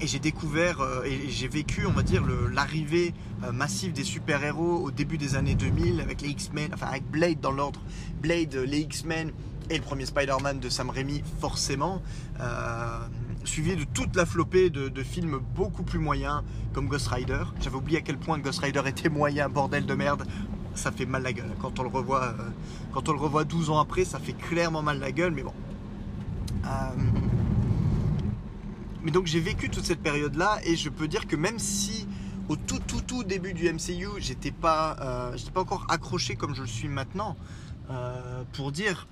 Et 0.00 0.06
j'ai 0.06 0.18
découvert 0.18 0.78
et 1.04 1.28
j'ai 1.28 1.48
vécu, 1.48 1.86
on 1.86 1.92
va 1.92 2.02
dire, 2.02 2.22
l'arrivée 2.52 3.14
massive 3.52 3.92
des 3.92 4.04
super-héros 4.04 4.82
au 4.82 4.90
début 4.90 5.16
des 5.16 5.36
années 5.36 5.54
2000 5.54 6.00
avec 6.00 6.22
les 6.22 6.28
X-Men, 6.30 6.70
enfin 6.74 6.86
avec 6.86 7.04
Blade 7.10 7.40
dans 7.40 7.52
l'ordre, 7.52 7.80
Blade, 8.20 8.54
les 8.54 8.80
X-Men, 8.80 9.32
et 9.70 9.78
le 9.78 9.82
premier 9.82 10.06
Spider-Man 10.06 10.60
de 10.60 10.68
Sam 10.68 10.90
Raimi, 10.90 11.22
forcément, 11.40 12.02
euh, 12.40 12.98
suivi 13.44 13.76
de 13.76 13.84
toute 13.84 14.14
la 14.16 14.26
flopée 14.26 14.70
de, 14.70 15.02
films 15.02 15.40
beaucoup 15.54 15.82
plus 15.82 15.98
moyens, 15.98 16.42
comme 16.72 16.88
Ghost 16.88 17.08
Rider. 17.08 17.42
J'avais 17.60 17.76
oublié 17.76 17.98
à 17.98 18.00
quel 18.00 18.18
point 18.18 18.38
Ghost 18.38 18.60
Rider 18.60 18.82
était 18.86 19.08
moyen, 19.08 19.48
bordel 19.48 19.86
de 19.86 19.94
merde. 19.94 20.26
Ça 20.74 20.92
fait 20.92 21.06
mal 21.06 21.22
la 21.22 21.32
gueule. 21.32 21.50
Quand 21.60 21.78
on 21.78 21.82
le 21.82 21.88
revoit, 21.88 22.24
euh, 22.24 22.48
quand 22.92 23.08
on 23.08 23.12
le 23.12 23.18
revoit 23.18 23.44
12 23.44 23.70
ans 23.70 23.80
après, 23.80 24.04
ça 24.04 24.18
fait 24.18 24.34
clairement 24.34 24.82
mal 24.82 24.98
la 25.00 25.10
gueule, 25.10 25.32
mais 25.32 25.42
bon. 25.42 25.54
Euh, 26.64 26.68
mais 29.02 29.10
donc 29.10 29.26
j'ai 29.26 29.40
vécu 29.40 29.70
toute 29.70 29.84
cette 29.84 30.02
période-là, 30.02 30.58
et 30.64 30.76
je 30.76 30.90
peux 30.90 31.08
dire 31.08 31.26
que 31.26 31.36
même 31.36 31.58
si 31.58 32.06
au 32.48 32.56
tout 32.56 32.80
tout 32.86 33.00
tout 33.00 33.24
début 33.24 33.54
du 33.54 33.72
MCU, 33.72 34.08
j'étais 34.18 34.50
pas, 34.50 35.32
pas 35.54 35.60
encore 35.60 35.86
accroché 35.88 36.36
comme 36.36 36.54
je 36.54 36.62
le 36.62 36.66
suis 36.66 36.88
maintenant, 36.88 37.36
pour 38.52 38.72
dire 38.72 39.06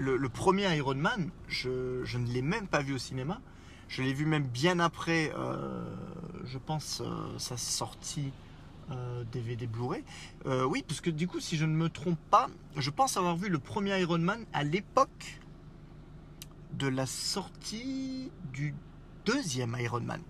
le, 0.00 0.28
premier 0.28 0.74
Iron 0.76 0.94
Man, 0.94 1.30
je, 1.48 1.68
ne 2.16 2.26
l'ai 2.26 2.42
même 2.42 2.66
pas 2.66 2.80
vu 2.80 2.94
au 2.94 2.98
cinéma. 2.98 3.40
Je 3.88 4.02
l'ai 4.02 4.12
vu 4.12 4.24
même 4.24 4.44
bien 4.44 4.78
après, 4.78 5.32
euh, 5.36 5.84
je 6.44 6.58
pense, 6.58 7.02
euh, 7.04 7.38
sa 7.38 7.56
sortie 7.56 8.32
DVD 9.32 9.66
euh, 9.66 9.68
Blu-ray. 9.68 10.04
oui, 10.66 10.84
parce 10.86 11.00
que 11.00 11.10
du 11.10 11.26
coup, 11.28 11.40
si 11.40 11.56
je 11.56 11.64
ne 11.64 11.74
me 11.74 11.88
trompe 11.88 12.18
pas, 12.30 12.48
je 12.76 12.90
pense 12.90 13.16
avoir 13.16 13.36
vu 13.36 13.48
le 13.48 13.58
premier 13.58 13.98
Iron 14.00 14.18
Man 14.18 14.44
à 14.52 14.64
l'époque 14.64 15.40
de 16.72 16.88
la 16.88 17.06
sortie 17.06 18.30
du 18.52 18.74
deuxième 19.26 19.76
Iron 19.78 20.00
Man. 20.00 20.22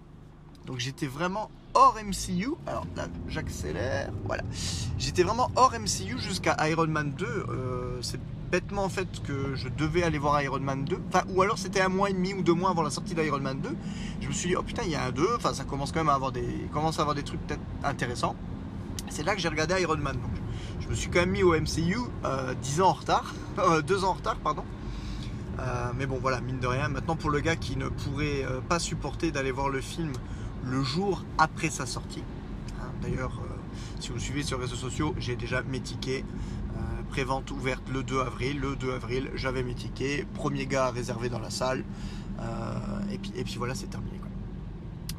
Donc 0.66 0.78
j'étais 0.78 1.06
vraiment 1.06 1.50
hors 1.74 1.96
MCU. 2.02 2.54
Alors 2.66 2.86
là, 2.96 3.08
j'accélère. 3.28 4.10
Voilà. 4.24 4.42
J'étais 4.98 5.22
vraiment 5.22 5.50
hors 5.56 5.72
MCU 5.72 6.18
jusqu'à 6.18 6.56
Iron 6.68 6.86
Man 6.86 7.12
2. 7.12 7.98
c'est 8.02 8.20
bêtement 8.50 8.84
en 8.84 8.88
fait 8.88 9.08
que 9.22 9.54
je 9.54 9.68
devais 9.68 10.02
aller 10.02 10.18
voir 10.18 10.40
Iron 10.42 10.60
Man 10.60 10.84
2. 10.84 10.98
Enfin, 11.08 11.24
ou 11.28 11.42
alors 11.42 11.58
c'était 11.58 11.80
un 11.80 11.88
mois 11.88 12.10
et 12.10 12.12
demi 12.12 12.34
ou 12.34 12.42
deux 12.42 12.54
mois 12.54 12.70
avant 12.70 12.82
la 12.82 12.90
sortie 12.90 13.14
d'Iron 13.14 13.40
Man 13.40 13.60
2. 13.60 13.76
Je 14.20 14.28
me 14.28 14.32
suis 14.32 14.50
dit, 14.50 14.56
oh 14.56 14.62
putain, 14.62 14.82
il 14.84 14.90
y 14.90 14.96
a 14.96 15.04
un 15.04 15.12
2. 15.12 15.26
Enfin, 15.36 15.54
ça 15.54 15.64
commence 15.64 15.92
quand 15.92 16.00
même 16.00 16.08
à 16.08 16.14
avoir 16.14 16.32
des, 16.32 16.46
commence 16.72 16.98
à 16.98 17.02
avoir 17.02 17.14
des 17.14 17.22
trucs 17.22 17.40
peut-être 17.46 17.62
intéressants. 17.84 18.36
C'est 19.08 19.22
là 19.22 19.34
que 19.34 19.40
j'ai 19.40 19.48
regardé 19.48 19.80
Iron 19.80 19.96
Man. 19.96 20.16
Donc, 20.16 20.32
je 20.80 20.88
me 20.88 20.94
suis 20.94 21.10
quand 21.10 21.20
même 21.20 21.30
mis 21.30 21.42
au 21.42 21.52
MCU 21.52 21.98
euh, 22.24 22.54
10 22.54 22.80
ans 22.80 22.88
en 22.88 22.92
retard. 22.92 23.34
2 23.56 23.62
euh, 23.94 24.04
ans 24.04 24.10
en 24.10 24.12
retard, 24.14 24.36
pardon. 24.36 24.64
Euh, 25.58 25.92
mais 25.96 26.06
bon, 26.06 26.18
voilà, 26.20 26.40
mine 26.40 26.58
de 26.58 26.66
rien. 26.66 26.88
Maintenant, 26.88 27.16
pour 27.16 27.30
le 27.30 27.40
gars 27.40 27.56
qui 27.56 27.76
ne 27.76 27.88
pourrait 27.88 28.44
euh, 28.44 28.60
pas 28.60 28.78
supporter 28.78 29.30
d'aller 29.30 29.50
voir 29.50 29.68
le 29.68 29.80
film 29.80 30.12
le 30.64 30.82
jour 30.82 31.24
après 31.38 31.70
sa 31.70 31.86
sortie. 31.86 32.22
Hein, 32.80 32.90
d'ailleurs, 33.02 33.40
si 33.98 34.08
vous 34.08 34.14
me 34.14 34.20
suivez 34.20 34.42
sur 34.42 34.58
les 34.58 34.64
réseaux 34.64 34.76
sociaux, 34.76 35.14
j'ai 35.18 35.36
déjà 35.36 35.62
mes 35.62 35.80
tickets 35.80 36.24
prévente 37.10 37.50
ouverte 37.50 37.88
le 37.92 38.02
2 38.02 38.20
avril. 38.20 38.60
Le 38.60 38.76
2 38.76 38.92
avril, 38.94 39.30
j'avais 39.34 39.62
mes 39.62 39.74
tickets. 39.74 40.26
Premier 40.32 40.66
gars 40.66 40.90
réservé 40.90 41.28
dans 41.28 41.40
la 41.40 41.50
salle. 41.50 41.84
Euh, 42.38 42.42
et, 43.12 43.18
puis, 43.18 43.32
et 43.34 43.44
puis 43.44 43.56
voilà, 43.58 43.74
c'est 43.74 43.88
terminé. 43.88 44.18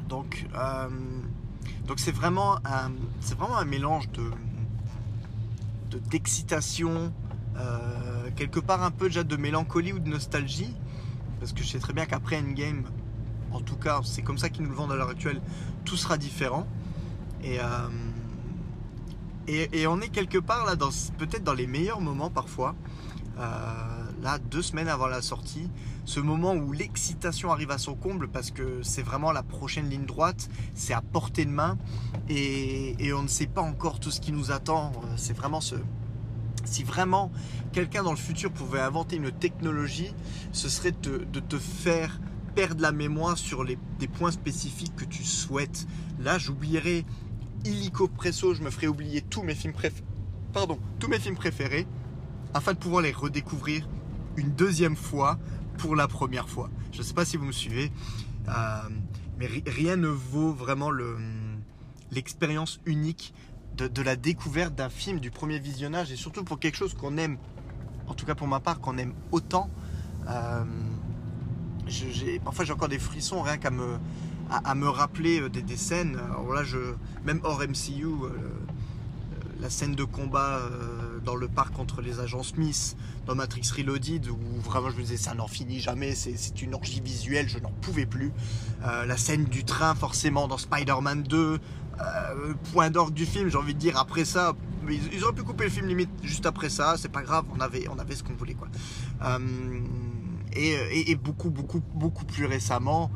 Donc, 0.08 0.46
euh, 0.54 0.88
donc 1.86 2.00
c'est 2.00 2.12
vraiment, 2.12 2.56
un, 2.64 2.90
vraiment 3.36 3.56
un 3.56 3.64
mélange 3.64 4.08
de, 4.10 4.30
d'excitation, 6.10 7.12
euh, 7.56 8.30
quelque 8.36 8.58
part 8.58 8.82
un 8.82 8.90
peu 8.90 9.06
déjà 9.06 9.22
de 9.22 9.36
mélancolie 9.36 9.92
ou 9.92 9.98
de 9.98 10.08
nostalgie. 10.08 10.74
Parce 11.38 11.52
que 11.52 11.62
je 11.62 11.68
sais 11.68 11.78
très 11.78 11.92
bien 11.92 12.06
qu'après 12.06 12.38
Endgame, 12.38 12.84
en 13.52 13.60
tout 13.60 13.76
cas, 13.76 14.00
c'est 14.04 14.22
comme 14.22 14.38
ça 14.38 14.48
qu'ils 14.48 14.62
nous 14.62 14.70
le 14.70 14.76
vendent 14.76 14.92
à 14.92 14.96
l'heure 14.96 15.10
actuelle, 15.10 15.42
tout 15.84 15.96
sera 15.96 16.16
différent. 16.16 16.66
Et, 17.44 17.58
et, 19.48 19.86
on 19.86 20.00
est 20.00 20.08
quelque 20.08 20.38
part 20.38 20.64
là, 20.66 20.76
peut-être 21.18 21.44
dans 21.44 21.54
les 21.54 21.66
meilleurs 21.66 22.00
moments 22.00 22.30
parfois. 22.30 22.74
Euh, 23.38 24.02
là, 24.22 24.38
deux 24.38 24.62
semaines 24.62 24.88
avant 24.88 25.06
la 25.06 25.22
sortie, 25.22 25.68
ce 26.04 26.20
moment 26.20 26.54
où 26.54 26.72
l'excitation 26.72 27.50
arrive 27.50 27.70
à 27.70 27.78
son 27.78 27.94
comble 27.94 28.28
parce 28.28 28.50
que 28.50 28.82
c'est 28.82 29.02
vraiment 29.02 29.32
la 29.32 29.42
prochaine 29.42 29.88
ligne 29.88 30.04
droite, 30.04 30.48
c'est 30.74 30.92
à 30.92 31.00
portée 31.00 31.44
de 31.44 31.50
main 31.50 31.78
et, 32.28 33.12
on 33.14 33.22
ne 33.22 33.28
sait 33.28 33.46
pas 33.46 33.62
encore 33.62 34.00
tout 34.00 34.10
ce 34.10 34.20
qui 34.20 34.32
nous 34.32 34.52
attend. 34.52 34.92
Euh, 34.96 35.14
c'est 35.16 35.36
vraiment 35.36 35.60
ce. 35.60 35.76
Si 36.64 36.84
vraiment 36.84 37.32
quelqu'un 37.72 38.04
dans 38.04 38.12
le 38.12 38.16
futur 38.16 38.52
pouvait 38.52 38.80
inventer 38.80 39.16
une 39.16 39.32
technologie, 39.32 40.14
ce 40.52 40.68
serait 40.68 40.92
de, 40.92 41.40
te 41.40 41.58
faire 41.58 42.20
perdre 42.54 42.82
la 42.82 42.92
mémoire 42.92 43.36
sur 43.36 43.64
des 43.64 44.08
points 44.08 44.30
spécifiques 44.30 44.94
que 44.94 45.04
tu 45.04 45.24
souhaites. 45.24 45.86
Là, 46.20 46.38
j'oublierai 46.38 47.04
illico 47.64 48.08
presso, 48.08 48.54
je 48.54 48.62
me 48.62 48.70
ferai 48.70 48.88
oublier 48.88 49.22
tous 49.22 49.42
mes 49.42 49.54
films 49.54 49.72
préférés. 49.72 50.04
Pardon, 50.52 50.78
tous 50.98 51.08
mes 51.08 51.18
films 51.18 51.36
préférés 51.36 51.86
afin 52.54 52.72
de 52.74 52.78
pouvoir 52.78 53.02
les 53.02 53.12
redécouvrir 53.12 53.88
une 54.36 54.50
deuxième 54.50 54.96
fois 54.96 55.38
pour 55.78 55.96
la 55.96 56.08
première 56.08 56.48
fois. 56.48 56.70
Je 56.92 56.98
ne 56.98 57.02
sais 57.02 57.14
pas 57.14 57.24
si 57.24 57.36
vous 57.36 57.46
me 57.46 57.52
suivez, 57.52 57.90
euh, 58.48 58.52
mais 59.38 59.46
rien 59.66 59.96
ne 59.96 60.08
vaut 60.08 60.52
vraiment 60.52 60.90
l'expérience 62.10 62.80
unique 62.84 63.34
de, 63.76 64.02
la 64.02 64.16
découverte 64.16 64.74
d'un 64.74 64.90
film, 64.90 65.18
du 65.18 65.30
premier 65.30 65.58
visionnage, 65.58 66.12
et 66.12 66.16
surtout 66.16 66.44
pour 66.44 66.58
quelque 66.58 66.76
chose 66.76 66.94
qu'on 66.94 67.16
aime, 67.16 67.38
en 68.06 68.14
tout 68.14 68.26
cas 68.26 68.34
pour 68.34 68.46
ma 68.46 68.60
part, 68.60 68.80
qu'on 68.80 68.98
aime 68.98 69.14
autant. 69.30 69.70
Euh, 70.28 70.64
parfois 72.44 72.64
j'ai 72.64 72.72
encore 72.72 72.88
des 72.88 72.98
frissons 72.98 73.42
rien 73.42 73.56
qu'à 73.56 73.70
me, 73.70 73.98
à, 74.64 74.74
me 74.74 74.88
rappeler 74.88 75.40
euh, 75.40 75.48
des, 75.48 75.76
scènes. 75.76 76.18
Alors 76.30 76.52
là, 76.52 76.64
je, 76.64 76.78
même 77.24 77.40
hors 77.44 77.60
MCU, 77.60 78.06
la 79.60 79.70
scène 79.70 79.94
de 79.94 80.04
combat 80.04 80.60
dans 81.24 81.36
le 81.36 81.48
parc 81.48 81.72
contre 81.72 82.00
les 82.00 82.20
agents 82.20 82.42
Smith, 82.42 82.96
dans 83.26 83.34
Matrix 83.34 83.70
Reloaded, 83.76 84.28
où 84.28 84.60
vraiment 84.62 84.90
je 84.90 84.96
me 84.96 85.02
disais 85.02 85.16
ça 85.16 85.34
n'en 85.34 85.46
finit 85.46 85.80
jamais, 85.80 86.14
c'est 86.14 86.62
une 86.62 86.74
orgie 86.74 87.00
visuelle, 87.00 87.48
je 87.48 87.58
n'en 87.58 87.70
pouvais 87.80 88.06
plus. 88.06 88.32
Euh, 88.84 89.06
la 89.06 89.16
scène 89.16 89.44
du 89.44 89.64
train, 89.64 89.94
forcément, 89.94 90.48
dans 90.48 90.58
Spider-Man 90.58 91.22
2, 91.22 91.58
euh, 92.00 92.54
point 92.72 92.90
d'orgue 92.90 93.14
du 93.14 93.26
film, 93.26 93.48
j'ai 93.48 93.58
envie 93.58 93.74
de 93.74 93.78
dire, 93.78 93.96
après 93.98 94.24
ça, 94.24 94.54
ils, 94.88 95.22
auraient 95.22 95.34
pu 95.34 95.42
couper 95.42 95.64
le 95.64 95.70
film 95.70 95.86
limite 95.86 96.10
juste 96.22 96.46
après 96.46 96.68
ça, 96.68 96.96
c'est 96.98 97.10
pas 97.10 97.22
grave, 97.22 97.44
on 97.56 97.60
avait, 97.60 97.86
on 97.88 97.98
avait 97.98 98.16
ce 98.16 98.24
qu'on 98.24 98.34
voulait 98.34 98.54
quoi. 98.54 98.68
Euh, 99.24 99.38
et, 100.54 101.14
beaucoup, 101.14 101.50
beaucoup, 101.50 101.80
beaucoup 101.94 102.24
plus 102.24 102.44
récemment, 102.44 103.10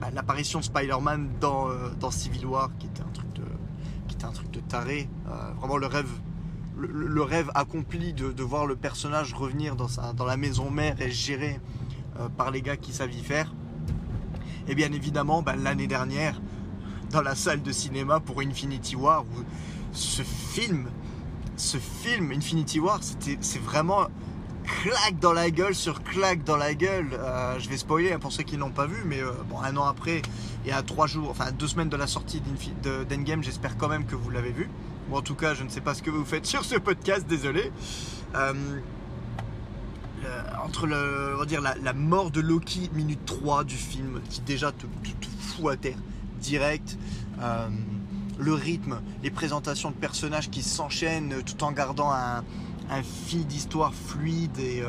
bah, 0.00 0.08
l'apparition 0.12 0.60
de 0.60 0.64
Spider-Man 0.64 1.30
dans, 1.40 1.68
dans 1.98 2.10
Civil 2.10 2.46
War, 2.46 2.70
qui 2.78 2.86
était 2.86 3.02
un 3.02 3.12
truc 3.12 3.32
de 3.34 3.42
un 4.24 4.32
truc 4.32 4.50
de 4.50 4.60
taré. 4.60 5.08
Euh, 5.28 5.52
vraiment 5.58 5.76
le 5.76 5.86
rêve, 5.86 6.10
le, 6.78 7.22
rêve 7.22 7.50
accompli 7.54 8.12
de, 8.12 8.42
voir 8.42 8.66
le 8.66 8.76
personnage 8.76 9.34
revenir 9.34 9.76
dans, 9.76 9.88
sa, 9.88 10.14
la 10.26 10.36
maison 10.36 10.70
mère 10.70 11.00
et 11.00 11.10
géré 11.10 11.60
euh, 12.18 12.28
par 12.28 12.50
les 12.50 12.62
gars 12.62 12.76
qui 12.76 12.92
savent 12.92 13.12
y 13.12 13.22
faire. 13.22 13.52
Et 14.68 14.74
bien 14.74 14.92
évidemment, 14.92 15.42
ben, 15.42 15.56
l'année 15.56 15.86
dernière, 15.86 16.40
dans 17.10 17.22
la 17.22 17.34
salle 17.34 17.62
de 17.62 17.72
cinéma 17.72 18.20
pour 18.20 18.40
Infinity 18.40 18.96
War, 18.96 19.24
où 19.24 19.42
ce 19.92 20.22
film, 20.22 20.88
ce 21.56 21.78
film 21.78 22.30
Infinity 22.30 22.78
War, 22.78 23.00
c'est 23.02 23.62
vraiment 23.62 24.06
claque 24.82 25.18
dans 25.20 25.32
la 25.32 25.50
gueule 25.50 25.74
sur 25.74 26.02
claque 26.02 26.42
dans 26.44 26.56
la 26.56 26.74
gueule. 26.74 27.08
Euh, 27.12 27.58
je 27.58 27.68
vais 27.68 27.76
spoiler 27.76 28.12
hein, 28.12 28.18
pour 28.18 28.32
ceux 28.32 28.42
qui 28.42 28.56
n'ont 28.56 28.70
pas 28.70 28.86
vu, 28.86 29.02
mais 29.04 29.20
euh, 29.20 29.32
bon, 29.48 29.60
un 29.60 29.76
an 29.76 29.84
après 29.84 30.22
et 30.66 30.72
à 30.72 30.82
trois 30.82 31.06
jours, 31.06 31.30
enfin 31.30 31.52
deux 31.52 31.68
semaines 31.68 31.88
de 31.88 31.96
la 31.96 32.06
sortie 32.06 32.42
d'Endgame, 32.82 33.42
j'espère 33.42 33.76
quand 33.76 33.88
même 33.88 34.06
que 34.06 34.14
vous 34.14 34.30
l'avez 34.30 34.52
vu. 34.52 34.68
Ou 35.10 35.16
en 35.16 35.22
tout 35.22 35.34
cas, 35.34 35.54
je 35.54 35.64
ne 35.64 35.68
sais 35.68 35.80
pas 35.80 35.94
ce 35.94 36.02
que 36.02 36.10
vous 36.10 36.24
faites 36.24 36.46
sur 36.54 36.64
ce 36.64 36.76
podcast, 36.76 37.26
désolé. 37.26 37.70
Euh, 38.34 38.52
entre 40.62 40.86
on 40.86 41.38
va 41.38 41.46
dire 41.46 41.62
la, 41.62 41.92
mort 41.94 42.30
de 42.30 42.40
Loki, 42.40 42.90
minute 42.92 43.24
3 43.24 43.64
du 43.64 43.76
film, 43.76 44.20
qui 44.28 44.40
déjà 44.42 44.70
te, 44.70 44.86
fout 45.40 45.72
à 45.72 45.76
terre 45.76 45.96
direct. 46.40 46.98
le 48.38 48.52
rythme, 48.52 49.00
les 49.22 49.30
présentations 49.30 49.90
de 49.90 49.96
personnages 49.96 50.50
qui 50.50 50.62
s'enchaînent 50.62 51.42
tout 51.42 51.64
en 51.64 51.72
gardant 51.72 52.12
un, 52.12 52.44
un 52.90 53.02
fil 53.02 53.46
d'histoire 53.46 53.94
fluide 53.94 54.58
et 54.58 54.82
euh, 54.82 54.88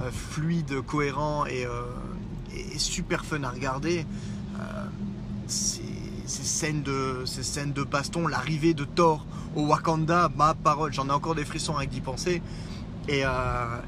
euh, 0.00 0.10
fluide, 0.10 0.80
cohérent 0.82 1.44
euh, 1.46 1.82
et, 2.54 2.78
super 2.78 3.24
fun 3.24 3.42
à 3.44 3.50
regarder. 3.50 4.06
ces, 5.46 5.82
scènes 6.26 6.82
de, 6.82 7.22
ces 7.24 7.42
scènes 7.42 7.72
de 7.72 7.84
baston, 7.84 8.26
l'arrivée 8.26 8.74
de 8.74 8.84
Thor 8.84 9.24
au 9.56 9.66
Wakanda, 9.66 10.30
ma 10.36 10.54
parole, 10.54 10.92
j'en 10.92 11.08
ai 11.08 11.12
encore 11.12 11.34
des 11.34 11.44
frissons 11.44 11.76
avec 11.76 11.90
d'y 11.90 12.00
penser. 12.00 12.42
Et, 13.08 13.22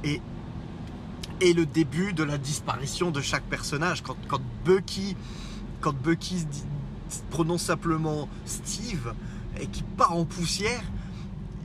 et, 0.05 1.53
le 1.53 1.67
début 1.67 2.13
de 2.13 2.23
la 2.23 2.39
disparition 2.39 3.11
de 3.11 3.21
chaque 3.21 3.43
personnage. 3.45 4.03
Quand, 4.03 4.17
quand 4.29 4.41
Bucky, 4.65 5.17
quand 5.81 5.95
Bucky 5.95 6.47
prononce 7.31 7.63
simplement 7.63 8.29
Steve 8.47 9.15
et 9.61 9.67
qui 9.67 9.83
part 9.83 10.17
en 10.17 10.25
poussière, 10.25 10.83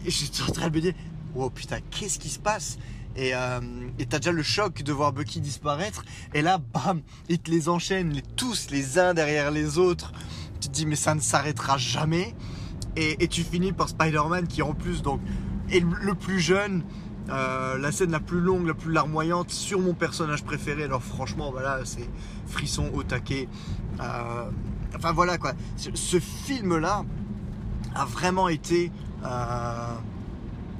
j'étais 0.05 0.41
en 0.43 0.51
train 0.51 0.69
de 0.69 0.75
me 0.75 0.81
dire 0.81 0.93
oh 1.35 1.49
putain, 1.49 1.79
qu'est-ce 1.91 2.19
qui 2.19 2.29
se 2.29 2.39
passe? 2.39 2.77
Et 3.15 3.33
euh, 3.33 3.61
t'as 4.09 4.19
déjà 4.19 4.31
le 4.31 4.43
choc 4.43 4.83
de 4.83 4.91
voir 4.91 5.13
Bucky 5.13 5.39
disparaître. 5.39 6.03
Et 6.33 6.41
là, 6.41 6.57
bam, 6.57 7.01
il 7.29 7.39
te 7.39 7.49
les 7.49 7.69
enchaîne 7.69 8.21
tous 8.35 8.69
les 8.71 8.99
uns 8.99 9.13
derrière 9.13 9.51
les 9.51 9.77
autres. 9.77 10.11
Tu 10.59 10.67
te 10.67 10.73
dis, 10.73 10.85
mais 10.85 10.95
ça 10.95 11.15
ne 11.15 11.21
s'arrêtera 11.21 11.77
jamais. 11.77 12.35
Et, 12.97 13.27
tu 13.27 13.43
finis 13.43 13.73
par 13.73 13.89
Spider-Man 13.89 14.47
qui, 14.47 14.61
en 14.61 14.73
plus, 14.73 15.01
donc, 15.01 15.21
est 15.69 15.81
le 15.81 16.13
plus 16.13 16.39
jeune. 16.39 16.83
Euh, 17.29 17.77
la 17.77 17.91
scène 17.91 18.11
la 18.11 18.19
plus 18.19 18.39
longue, 18.39 18.67
la 18.67 18.73
plus 18.73 18.91
larmoyante 18.91 19.49
sur 19.49 19.79
mon 19.79 19.93
personnage 19.93 20.43
préféré. 20.43 20.83
Alors, 20.83 21.03
franchement, 21.03 21.51
voilà, 21.51 21.79
c'est 21.83 22.09
frisson 22.47 22.89
au 22.93 23.03
taquet. 23.03 23.47
Euh, 23.99 24.49
enfin, 24.95 25.11
voilà 25.11 25.37
quoi. 25.37 25.53
Ce, 25.75 26.19
film-là 26.19 27.03
a 27.95 28.05
vraiment 28.05 28.47
été. 28.49 28.91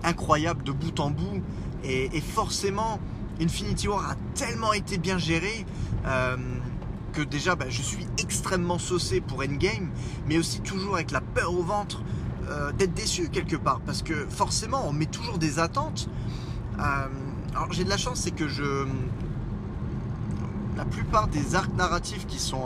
Incroyable 0.04 0.64
de 0.64 0.72
bout 0.72 1.00
en 1.00 1.10
bout. 1.10 1.42
Et, 1.84 2.22
forcément, 2.22 3.00
Infinity 3.40 3.88
War 3.88 4.10
a 4.10 4.16
tellement 4.34 4.74
été 4.74 4.98
bien 4.98 5.18
géré 5.18 5.66
euh, 6.06 6.36
que 7.14 7.22
déjà 7.22 7.56
bah, 7.56 7.66
je 7.70 7.82
suis 7.82 8.08
extrêmement 8.18 8.80
saucé 8.80 9.22
pour 9.22 9.40
Endgame, 9.40 9.90
mais 10.28 10.38
aussi 10.38 10.62
toujours 10.62 10.96
avec 10.96 11.12
la 11.12 11.22
peur 11.22 11.54
au 11.54 11.62
ventre 11.62 12.02
euh, 12.50 12.72
d'être 12.72 12.94
déçu 12.94 13.30
quelque 13.30 13.56
part. 13.56 13.82
Parce 13.82 14.02
que 14.02 14.26
forcément, 14.30 14.88
on 14.88 14.94
met 14.94 15.06
toujours 15.06 15.38
des 15.38 15.60
attentes. 15.60 16.10
Euh, 16.80 17.08
alors 17.56 17.72
j'ai 17.72 17.84
de 17.84 17.90
la 17.90 17.98
chance, 17.98 18.22
c'est 18.22 18.36
que 18.36 18.48
je 18.48 18.88
la 20.76 20.86
plupart 20.86 21.28
des 21.28 21.56
arcs 21.56 21.74
narratifs 21.78 22.28
qui 22.28 22.38
sont, 22.38 22.66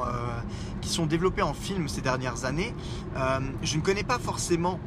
qui 0.81 0.89
sont 0.89 1.05
développés 1.05 1.43
en 1.43 1.53
film 1.53 1.87
ces 1.87 2.01
dernières 2.01 2.43
années, 2.43 2.73
je 3.61 3.77
ne 3.77 3.81
connais 3.81 4.01
pas 4.01 4.17
forcément 4.17 4.79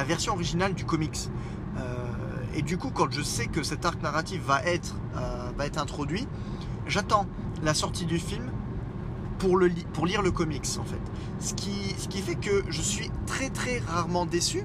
la 0.00 0.04
version 0.04 0.32
originale 0.32 0.74
du 0.74 0.84
comics. 0.84 1.28
Euh, 1.78 1.82
et 2.54 2.62
du 2.62 2.78
coup, 2.78 2.90
quand 2.90 3.10
je 3.12 3.22
sais 3.22 3.46
que 3.46 3.62
cet 3.62 3.84
arc 3.84 4.02
narratif 4.02 4.40
va 4.42 4.62
être, 4.64 4.96
euh, 5.16 5.50
va 5.56 5.66
être 5.66 5.78
introduit, 5.78 6.26
j'attends 6.86 7.26
la 7.62 7.74
sortie 7.74 8.06
du 8.06 8.18
film 8.18 8.50
pour, 9.38 9.56
le 9.56 9.70
lire 10.04 10.22
le 10.22 10.30
comics 10.30 10.66
en 10.78 10.84
fait. 10.84 11.00
Ce 11.38 11.54
qui, 11.54 11.94
ce 11.98 12.08
qui 12.08 12.20
fait 12.20 12.34
que 12.34 12.64
je 12.68 12.82
suis 12.82 13.10
très 13.26 13.50
très 13.50 13.78
rarement 13.78 14.26
déçu, 14.26 14.64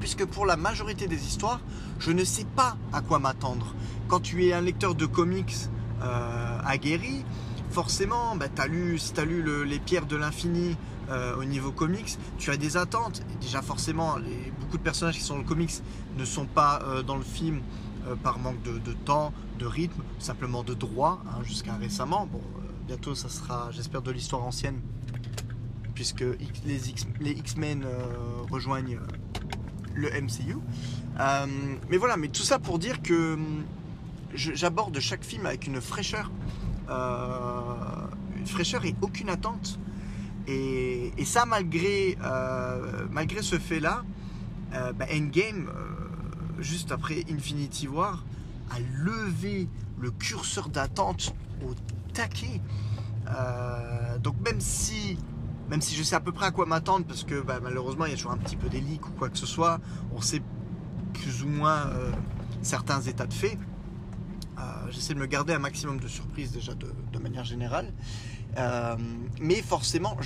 puisque 0.00 0.24
pour 0.24 0.46
la 0.46 0.56
majorité 0.56 1.06
des 1.06 1.26
histoires, 1.26 1.60
je 1.98 2.12
ne 2.12 2.24
sais 2.24 2.46
pas 2.56 2.76
à 2.92 3.00
quoi 3.00 3.18
m'attendre. 3.18 3.74
Quand 4.08 4.20
tu 4.20 4.46
es 4.46 4.52
un 4.52 4.60
lecteur 4.60 4.94
de 4.94 5.06
comics 5.06 5.54
aguerri, 6.64 7.24
forcément, 7.70 8.36
bah, 8.36 8.46
as 8.58 8.66
lu, 8.66 8.98
si 8.98 9.12
tu 9.12 9.20
as 9.20 9.24
lu 9.24 9.64
Les 9.64 9.78
Pierres 9.78 10.06
de 10.06 10.16
l'Infini 10.16 10.76
euh, 11.10 11.36
au 11.36 11.44
niveau 11.44 11.72
comics, 11.72 12.18
tu 12.38 12.50
as 12.50 12.56
des 12.56 12.76
attentes. 12.76 13.22
déjà, 13.40 13.62
forcément, 13.62 14.16
beaucoup 14.60 14.78
de 14.78 14.82
personnages 14.82 15.16
qui 15.16 15.22
sont 15.22 15.34
dans 15.34 15.40
le 15.40 15.46
comics 15.46 15.72
ne 16.16 16.24
sont 16.24 16.46
pas 16.46 16.80
euh, 16.82 17.02
dans 17.02 17.16
le 17.16 17.22
film 17.22 17.60
euh, 18.06 18.14
par 18.16 18.38
manque 18.38 18.62
de, 18.62 18.92
temps, 18.92 19.32
de 19.58 19.66
rythme, 19.66 20.02
simplement 20.18 20.62
de 20.62 20.74
droit, 20.74 21.22
hein, 21.26 21.42
jusqu'à 21.44 21.74
récemment. 21.74 22.28
Bon, 22.30 22.40
bientôt, 22.86 23.14
ça 23.14 23.28
sera, 23.28 23.70
j'espère, 23.70 24.02
de 24.02 24.10
l'histoire 24.10 24.44
ancienne, 24.44 24.80
puisque 25.94 26.24
les, 26.66 26.90
X, 26.90 27.06
les 27.20 27.32
X-Men 27.32 27.86
rejoignent 28.50 28.98
le 29.94 30.10
MCU. 30.10 30.58
mais 31.88 31.96
voilà, 31.96 32.16
mais 32.16 32.28
tout 32.28 32.42
ça 32.42 32.58
pour 32.58 32.78
dire 32.78 33.02
que 33.02 33.34
hum, 33.34 33.64
j'aborde 34.34 34.98
chaque 35.00 35.24
film 35.24 35.46
avec 35.46 35.66
une 35.66 35.80
fraîcheur 35.80 36.30
une 36.88 38.46
fraîcheur 38.46 38.84
et 38.84 38.94
aucune 39.02 39.28
attente. 39.28 39.78
Et, 40.48 41.12
ça, 41.24 41.44
malgré, 41.44 42.16
euh, 42.22 43.06
malgré 43.10 43.42
ce 43.42 43.58
fait-là, 43.58 44.02
euh, 44.72 44.94
bah, 44.94 45.04
Endgame, 45.12 45.68
euh, 45.68 46.62
juste 46.62 46.90
après 46.90 47.26
Infinity 47.30 47.86
War, 47.86 48.24
a 48.70 48.78
levé 49.04 49.68
le 49.98 50.10
curseur 50.10 50.70
d'attente 50.70 51.34
au 51.62 51.74
taquet. 52.14 52.62
donc 54.22 54.36
même 54.42 54.60
si, 54.60 55.18
même 55.68 55.82
si 55.82 55.94
je 55.94 56.02
sais 56.02 56.16
à 56.16 56.20
peu 56.20 56.32
près 56.32 56.46
à 56.46 56.50
quoi 56.50 56.64
m'attendre, 56.64 57.04
parce 57.04 57.24
que 57.24 57.40
bah, 57.42 57.60
malheureusement 57.62 58.06
il 58.06 58.10
y 58.10 58.14
a 58.14 58.16
toujours 58.16 58.32
un 58.32 58.38
petit 58.38 58.56
peu 58.56 58.68
des 58.70 58.80
leaks 58.80 59.06
ou 59.06 59.12
quoi 59.12 59.28
que 59.28 59.36
ce 59.36 59.46
soit, 59.46 59.80
on 60.14 60.20
sait 60.20 60.42
plus 61.12 61.42
ou 61.42 61.48
moins 61.48 61.90
certains 62.62 63.02
états 63.02 63.26
de 63.26 63.34
fait. 63.34 63.58
J'essaie 64.90 65.14
de 65.14 65.18
me 65.18 65.26
garder 65.26 65.52
un 65.52 65.58
maximum 65.58 65.98
de 65.98 66.08
surprises 66.08 66.52
déjà 66.52 66.72
de 66.74 67.18
manière 67.18 67.44
générale. 67.44 67.92
Euh, 68.56 68.96
mais 69.40 69.62
forcément, 69.62 70.16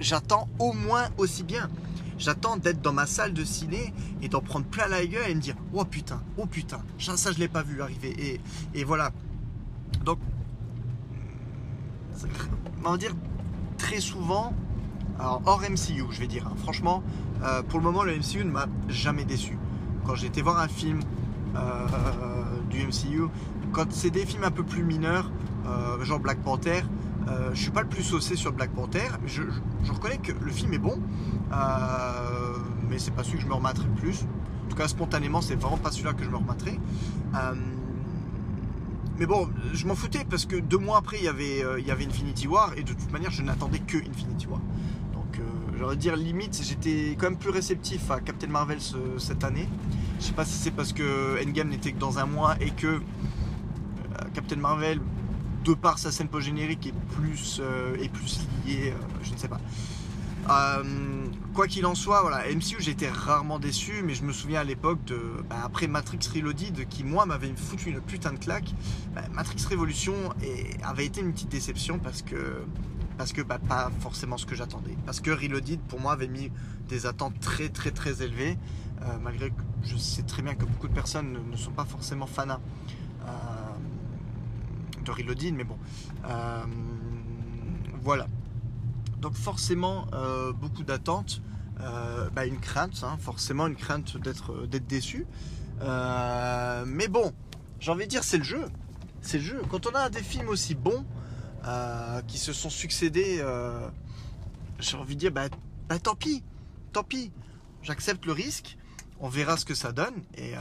j'attends 0.00 0.48
au 0.58 0.72
moins 0.72 1.08
aussi 1.18 1.42
bien. 1.42 1.70
J'attends 2.18 2.56
d'être 2.56 2.82
dans 2.82 2.92
ma 2.92 3.06
salle 3.06 3.32
de 3.32 3.44
ciné 3.44 3.92
et 4.20 4.28
d'en 4.28 4.40
prendre 4.40 4.66
plein 4.66 4.86
la 4.88 5.04
gueule 5.06 5.30
et 5.30 5.34
me 5.34 5.40
dire 5.40 5.56
Oh 5.72 5.84
putain, 5.84 6.22
oh 6.36 6.46
putain, 6.46 6.80
ça, 6.98 7.32
je 7.32 7.38
l'ai 7.38 7.48
pas 7.48 7.62
vu 7.62 7.80
arriver. 7.82 8.40
Et, 8.74 8.84
voilà. 8.84 9.10
Donc 10.04 10.18
on 12.84 12.90
va 12.92 12.96
dire 12.96 13.14
très 13.78 14.00
souvent, 14.00 14.52
alors 15.18 15.42
hors 15.46 15.62
MCU, 15.62 16.04
je 16.10 16.20
vais 16.20 16.26
dire. 16.26 16.46
hein. 16.46 16.54
Franchement, 16.62 17.02
euh, 17.42 17.62
pour 17.62 17.78
le 17.78 17.84
moment, 17.84 18.02
le 18.02 18.16
MCU 18.16 18.44
ne 18.44 18.50
m'a 18.50 18.66
jamais 18.88 19.24
déçu. 19.24 19.58
Quand 20.04 20.14
été 20.22 20.42
voir 20.42 20.58
un 20.58 20.68
film 20.68 21.00
euh, 21.56 21.86
du 22.70 22.86
MCU, 22.86 23.28
quand 23.72 23.90
c'est 23.92 24.10
des 24.10 24.24
films 24.26 24.44
un 24.44 24.50
peu 24.50 24.62
plus 24.62 24.84
mineurs, 24.84 25.30
euh, 25.66 26.04
genre 26.04 26.20
Black 26.20 26.38
Panther, 26.42 26.82
euh, 27.28 27.50
je 27.54 27.60
suis 27.60 27.70
pas 27.70 27.82
le 27.82 27.88
plus 27.88 28.02
saucé 28.02 28.36
sur 28.36 28.52
Black 28.52 28.70
Panther. 28.70 29.08
Je, 29.26 29.42
reconnais 29.90 30.18
que 30.18 30.32
le 30.32 30.50
film 30.50 30.72
est 30.74 30.78
bon, 30.78 30.98
euh, 31.52 32.56
mais 32.88 32.98
c'est 32.98 33.12
pas 33.12 33.24
celui 33.24 33.38
que 33.38 33.44
je 33.44 33.48
me 33.48 33.54
remettrai 33.54 33.84
le 33.84 33.94
plus. 34.00 34.24
En 34.66 34.70
tout 34.70 34.76
cas, 34.76 34.88
spontanément, 34.88 35.40
c'est 35.40 35.54
vraiment 35.54 35.76
pas 35.76 35.90
celui-là 35.90 36.12
que 36.12 36.24
je 36.24 36.30
me 36.30 36.36
remettrai. 36.36 36.78
Euh, 37.34 37.54
mais 39.18 39.26
bon, 39.26 39.48
je 39.72 39.86
m'en 39.86 39.94
foutais 39.94 40.24
parce 40.28 40.46
que 40.46 40.56
deux 40.56 40.78
mois 40.78 40.98
après, 40.98 41.18
il 41.18 41.24
y 41.24 41.28
avait, 41.28 41.62
il 41.78 41.86
y 41.86 41.90
avait 41.90 42.04
Infinity 42.06 42.48
War 42.48 42.72
et 42.76 42.82
de 42.82 42.92
toute 42.92 43.12
manière, 43.12 43.30
je 43.30 43.42
n'attendais 43.42 43.78
que 43.78 43.98
Infinity 43.98 44.46
War. 44.48 44.60
Donc, 45.12 45.40
j'aurais 45.78 45.96
dire 45.96 46.16
limite, 46.16 46.60
j'étais 46.62 47.16
quand 47.18 47.28
même 47.30 47.36
plus 47.38 47.50
réceptif 47.50 48.10
à 48.10 48.20
Captain 48.20 48.48
Marvel 48.48 48.80
ce- 48.80 49.18
cette 49.18 49.44
année. 49.44 49.68
Je 50.18 50.24
sais 50.24 50.32
pas 50.32 50.44
si 50.44 50.54
c'est 50.54 50.70
parce 50.70 50.92
que 50.92 51.36
Endgame 51.44 51.68
n'était 51.68 51.92
que 51.92 51.98
dans 51.98 52.18
un 52.18 52.26
mois 52.26 52.56
et 52.60 52.70
que 52.70 53.00
Captain 54.32 54.56
Marvel, 54.56 55.00
de 55.64 55.74
par 55.74 55.98
sa 55.98 56.10
scène 56.10 56.28
post-générique, 56.28 56.86
est 56.88 57.16
plus, 57.16 57.60
euh, 57.60 57.96
est 57.96 58.08
plus 58.08 58.40
lié, 58.66 58.92
euh, 58.92 59.00
je 59.22 59.32
ne 59.32 59.36
sais 59.36 59.48
pas. 59.48 59.60
Euh, 60.50 60.82
quoi 61.54 61.68
qu'il 61.68 61.86
en 61.86 61.94
soit, 61.94 62.20
voilà, 62.22 62.44
MCU 62.52 62.76
j'étais 62.80 63.08
rarement 63.08 63.60
déçu, 63.60 64.02
mais 64.04 64.14
je 64.14 64.24
me 64.24 64.32
souviens 64.32 64.60
à 64.60 64.64
l'époque 64.64 65.04
de 65.04 65.20
bah, 65.48 65.56
après 65.64 65.86
Matrix 65.86 66.18
Reloaded 66.34 66.88
qui 66.88 67.04
moi 67.04 67.26
m'avait 67.26 67.52
foutu 67.54 67.90
une 67.90 68.00
putain 68.00 68.32
de 68.32 68.38
claque. 68.38 68.74
bah, 69.14 69.22
Matrix 69.32 69.64
Révolution 69.68 70.14
avait 70.82 71.06
été 71.06 71.20
une 71.20 71.32
petite 71.32 71.50
déception 71.50 72.00
parce 72.00 72.22
que 72.22 72.64
parce 73.18 73.32
que 73.32 73.40
bah, 73.40 73.60
pas 73.60 73.92
forcément 74.00 74.36
ce 74.36 74.46
que 74.46 74.56
j'attendais. 74.56 74.96
Parce 75.06 75.20
que 75.20 75.30
Reloaded 75.30 75.78
pour 75.82 76.00
moi 76.00 76.12
avait 76.12 76.26
mis 76.26 76.50
des 76.88 77.06
attentes 77.06 77.38
très 77.38 77.68
très 77.68 77.92
très 77.92 78.24
élevées, 78.24 78.58
malgré 79.22 79.50
que 79.50 79.62
je 79.84 79.96
sais 79.96 80.22
très 80.22 80.42
bien 80.42 80.56
que 80.56 80.64
beaucoup 80.64 80.88
de 80.88 80.94
personnes 80.94 81.38
ne, 81.52 81.56
sont 81.56 81.70
pas 81.70 81.84
forcément 81.84 82.26
fanas 82.26 82.58
de 85.02 85.10
Reloaded, 85.10 85.54
mais 85.54 85.64
bon, 85.64 85.78
Euh, 86.24 86.64
voilà. 88.02 88.26
Donc 89.20 89.34
forcément 89.34 90.06
euh, 90.12 90.52
beaucoup 90.52 90.82
d'attentes, 90.82 91.42
euh, 91.80 92.28
bah, 92.30 92.46
une 92.46 92.58
crainte, 92.58 93.04
hein, 93.04 93.16
forcément 93.20 93.66
une 93.66 93.76
crainte 93.76 94.16
d'être 94.16 94.66
déçu. 94.88 95.26
Mais 95.80 97.08
bon, 97.08 97.32
j'ai 97.80 97.90
envie 97.90 98.04
de 98.04 98.10
dire 98.10 98.24
c'est 98.24 98.38
le 98.38 98.44
jeu, 98.44 98.64
c'est 99.20 99.38
le 99.38 99.44
jeu. 99.44 99.62
Quand 99.70 99.86
on 99.86 99.94
a 99.94 100.10
des 100.10 100.22
films 100.22 100.48
aussi 100.48 100.74
bons 100.74 101.04
qui 102.26 102.38
se 102.38 102.52
sont 102.52 102.70
succédés, 102.70 103.44
j'ai 104.80 104.96
envie 104.96 105.14
de 105.14 105.20
dire 105.20 105.32
bah, 105.32 105.48
bah, 105.88 105.98
tant 105.98 106.14
pis, 106.14 106.42
tant 106.92 107.04
pis. 107.04 107.32
J'accepte 107.82 108.26
le 108.26 108.32
risque, 108.32 108.76
on 109.20 109.28
verra 109.28 109.56
ce 109.56 109.64
que 109.64 109.74
ça 109.74 109.92
donne 109.92 110.22
et 110.36 110.54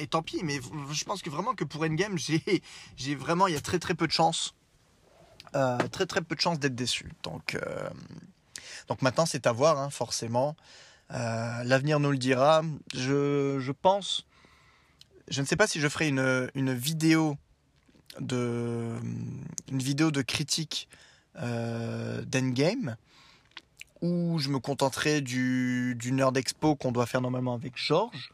et 0.00 0.06
tant 0.06 0.22
pis. 0.22 0.40
Mais 0.44 0.60
je 0.92 1.04
pense 1.04 1.22
que 1.22 1.30
vraiment 1.30 1.54
que 1.54 1.64
pour 1.64 1.82
Endgame, 1.82 2.16
j'ai 2.96 3.14
vraiment 3.14 3.46
il 3.46 3.54
y 3.54 3.56
a 3.56 3.60
très 3.60 3.78
très 3.78 3.94
peu 3.94 4.06
de 4.06 4.12
chances 4.12 4.54
euh, 5.54 5.78
très 5.88 6.06
peu 6.06 6.36
de 6.36 6.56
d'être 6.56 6.74
déçu. 6.74 7.12
Donc, 7.22 7.54
euh, 7.54 7.90
donc 8.88 9.02
maintenant 9.02 9.26
c'est 9.26 9.46
à 9.46 9.52
voir, 9.52 9.78
hein, 9.78 9.90
forcément. 9.90 10.56
Euh, 11.12 11.64
L'avenir 11.64 12.00
nous 12.00 12.10
le 12.10 12.18
dira. 12.18 12.62
Je, 12.94 13.72
pense, 13.72 14.26
je 15.28 15.40
ne 15.40 15.46
sais 15.46 15.56
pas 15.56 15.66
si 15.66 15.80
je 15.80 15.88
ferai 15.88 16.08
une, 16.08 16.50
une 16.54 16.74
vidéo 16.74 17.36
de 18.20 18.96
une 19.70 19.78
vidéo 19.78 20.10
de 20.10 20.22
critique 20.22 20.88
euh, 21.36 22.22
d'Endgame 22.22 22.96
où 24.00 24.38
je 24.38 24.48
me 24.48 24.58
contenterai 24.58 25.20
du, 25.20 25.94
du 25.96 26.12
Nerd 26.12 26.36
Expo 26.36 26.76
qu'on 26.76 26.92
doit 26.92 27.06
faire 27.06 27.20
normalement 27.20 27.54
avec 27.54 27.76
Georges 27.76 28.32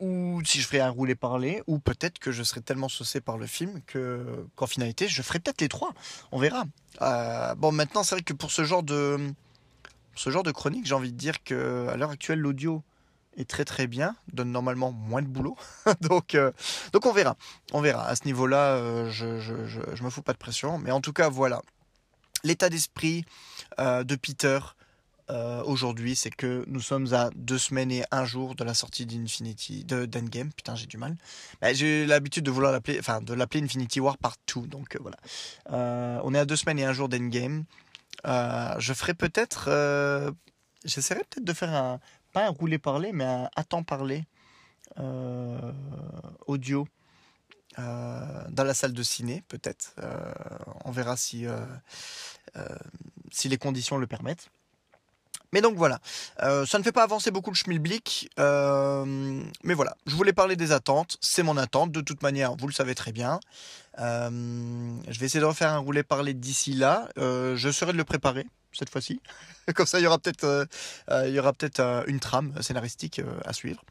ou 0.00 0.40
si 0.44 0.60
je 0.60 0.66
ferai 0.66 0.80
un 0.80 0.90
roulé 0.90 1.14
parler, 1.14 1.62
ou 1.66 1.78
peut-être 1.78 2.18
que 2.18 2.32
je 2.32 2.42
serai 2.42 2.62
tellement 2.62 2.88
saucé 2.88 3.20
par 3.20 3.38
le 3.38 3.46
film 3.46 3.80
que 3.86 4.46
qu'en 4.56 4.66
finalité 4.66 5.06
je 5.08 5.22
ferai 5.22 5.38
peut-être 5.38 5.60
les 5.60 5.68
trois. 5.68 5.92
On 6.32 6.38
verra. 6.38 6.64
Euh, 7.02 7.54
bon, 7.54 7.70
maintenant 7.70 8.02
c'est 8.02 8.14
vrai 8.16 8.22
que 8.22 8.32
pour 8.32 8.50
ce 8.50 8.64
genre 8.64 8.82
de 8.82 9.32
ce 10.14 10.30
genre 10.30 10.42
de 10.42 10.50
chronique, 10.50 10.86
j'ai 10.86 10.94
envie 10.94 11.12
de 11.12 11.16
dire 11.16 11.42
que 11.44 11.86
à 11.88 11.96
l'heure 11.96 12.10
actuelle 12.10 12.40
l'audio 12.40 12.82
est 13.36 13.48
très 13.48 13.64
très 13.64 13.86
bien, 13.86 14.16
donne 14.32 14.50
normalement 14.50 14.90
moins 14.90 15.22
de 15.22 15.28
boulot. 15.28 15.56
donc 16.00 16.34
euh, 16.34 16.50
donc 16.92 17.06
on 17.06 17.12
verra, 17.12 17.36
on 17.72 17.80
verra. 17.80 18.06
À 18.06 18.16
ce 18.16 18.24
niveau-là, 18.24 18.76
euh, 18.76 19.10
je, 19.10 19.38
je, 19.40 19.54
je 19.66 20.02
me 20.02 20.10
fous 20.10 20.22
pas 20.22 20.32
de 20.32 20.38
pression, 20.38 20.78
mais 20.78 20.90
en 20.90 21.00
tout 21.00 21.12
cas 21.12 21.28
voilà 21.28 21.62
l'état 22.42 22.70
d'esprit 22.70 23.26
de 23.78 24.16
Peter 24.16 24.58
euh, 25.30 25.62
aujourd'hui, 25.64 26.16
c'est 26.16 26.30
que 26.30 26.64
nous 26.66 26.80
sommes 26.80 27.12
à 27.14 27.30
deux 27.36 27.58
semaines 27.58 27.92
et 27.92 28.04
un 28.10 28.24
jour 28.24 28.54
de 28.56 28.64
la 28.64 28.74
sortie 28.74 29.06
d'Infinity, 29.06 29.84
de 29.84 30.04
d'Endgame. 30.04 30.52
Putain, 30.52 30.74
j'ai 30.74 30.86
du 30.86 30.96
mal. 30.96 31.16
Bah, 31.60 31.72
j'ai 31.72 32.04
l'habitude 32.06 32.44
de 32.44 32.50
vouloir 32.50 32.72
l'appeler, 32.72 32.98
enfin, 32.98 33.20
de 33.20 33.32
l'appeler 33.34 33.62
Infinity 33.62 34.00
War 34.00 34.18
partout. 34.18 34.66
Donc 34.66 34.96
euh, 34.96 34.98
voilà. 35.00 35.18
Euh, 35.70 36.20
on 36.24 36.34
est 36.34 36.38
à 36.38 36.44
deux 36.44 36.56
semaines 36.56 36.80
et 36.80 36.84
un 36.84 36.92
jour 36.92 37.08
d'Endgame. 37.08 37.64
Je 38.24 38.92
ferai 38.92 39.14
peut-être, 39.14 39.68
j'essaierai 40.84 41.20
peut-être 41.20 41.44
de 41.44 41.52
faire 41.52 41.74
un, 41.74 42.00
pas 42.32 42.46
un 42.46 42.50
roulé 42.50 42.78
parler, 42.78 43.12
mais 43.12 43.24
un 43.24 43.48
attends 43.56 43.84
parler 43.84 44.24
audio. 46.46 46.86
dans 47.78 48.64
la 48.64 48.74
salle 48.74 48.92
de 48.92 49.02
ciné, 49.02 49.42
peut-être. 49.48 49.94
On 50.84 50.90
verra 50.90 51.16
si, 51.16 51.46
si 53.30 53.48
les 53.48 53.58
conditions 53.58 53.96
le 53.96 54.06
permettent. 54.06 54.50
Mais 55.52 55.60
donc 55.60 55.76
voilà, 55.76 55.98
Euh, 56.42 56.64
ça 56.64 56.78
ne 56.78 56.82
fait 56.84 56.92
pas 56.92 57.02
avancer 57.02 57.30
beaucoup 57.30 57.50
le 57.50 57.56
schmilblick, 57.56 58.30
euh, 58.38 59.42
mais 59.64 59.74
voilà, 59.74 59.96
je 60.06 60.14
voulais 60.14 60.32
parler 60.32 60.56
des 60.56 60.72
attentes, 60.72 61.18
c'est 61.20 61.42
mon 61.42 61.56
attente, 61.56 61.92
de 61.92 62.00
toute 62.00 62.22
manière, 62.22 62.54
vous 62.56 62.66
le 62.66 62.72
savez 62.72 62.94
très 62.94 63.12
bien. 63.12 63.40
Euh, 63.98 64.30
je 65.08 65.18
vais 65.18 65.26
essayer 65.26 65.40
de 65.40 65.44
refaire 65.44 65.72
un 65.72 65.78
roulé 65.78 66.02
parler 66.02 66.34
d'ici 66.34 66.72
là, 66.72 67.08
je 67.16 67.70
serai 67.72 67.92
de 67.92 67.98
le 67.98 68.04
préparer 68.04 68.46
cette 68.72 68.90
fois-ci, 68.90 69.20
comme 69.74 69.86
ça 69.86 69.98
il 69.98 70.04
y 70.04 70.06
aura 70.06 70.18
peut-être 70.18 70.68
y 71.10 71.38
aura 71.38 71.52
peut-être 71.52 72.04
une 72.06 72.20
trame 72.20 72.54
scénaristique 72.62 73.20
à 73.44 73.52
suivre. 73.52 73.82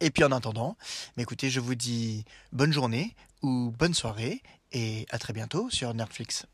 Et 0.00 0.10
puis 0.10 0.24
en 0.24 0.32
attendant, 0.32 0.76
mais 1.16 1.22
écoutez, 1.22 1.48
je 1.48 1.60
vous 1.60 1.74
dis 1.74 2.24
bonne 2.52 2.72
journée 2.72 3.16
ou 3.42 3.72
bonne 3.78 3.94
soirée 3.94 4.42
et 4.72 5.06
à 5.10 5.18
très 5.18 5.32
bientôt 5.32 5.70
sur 5.70 5.94
Netflix. 5.94 6.46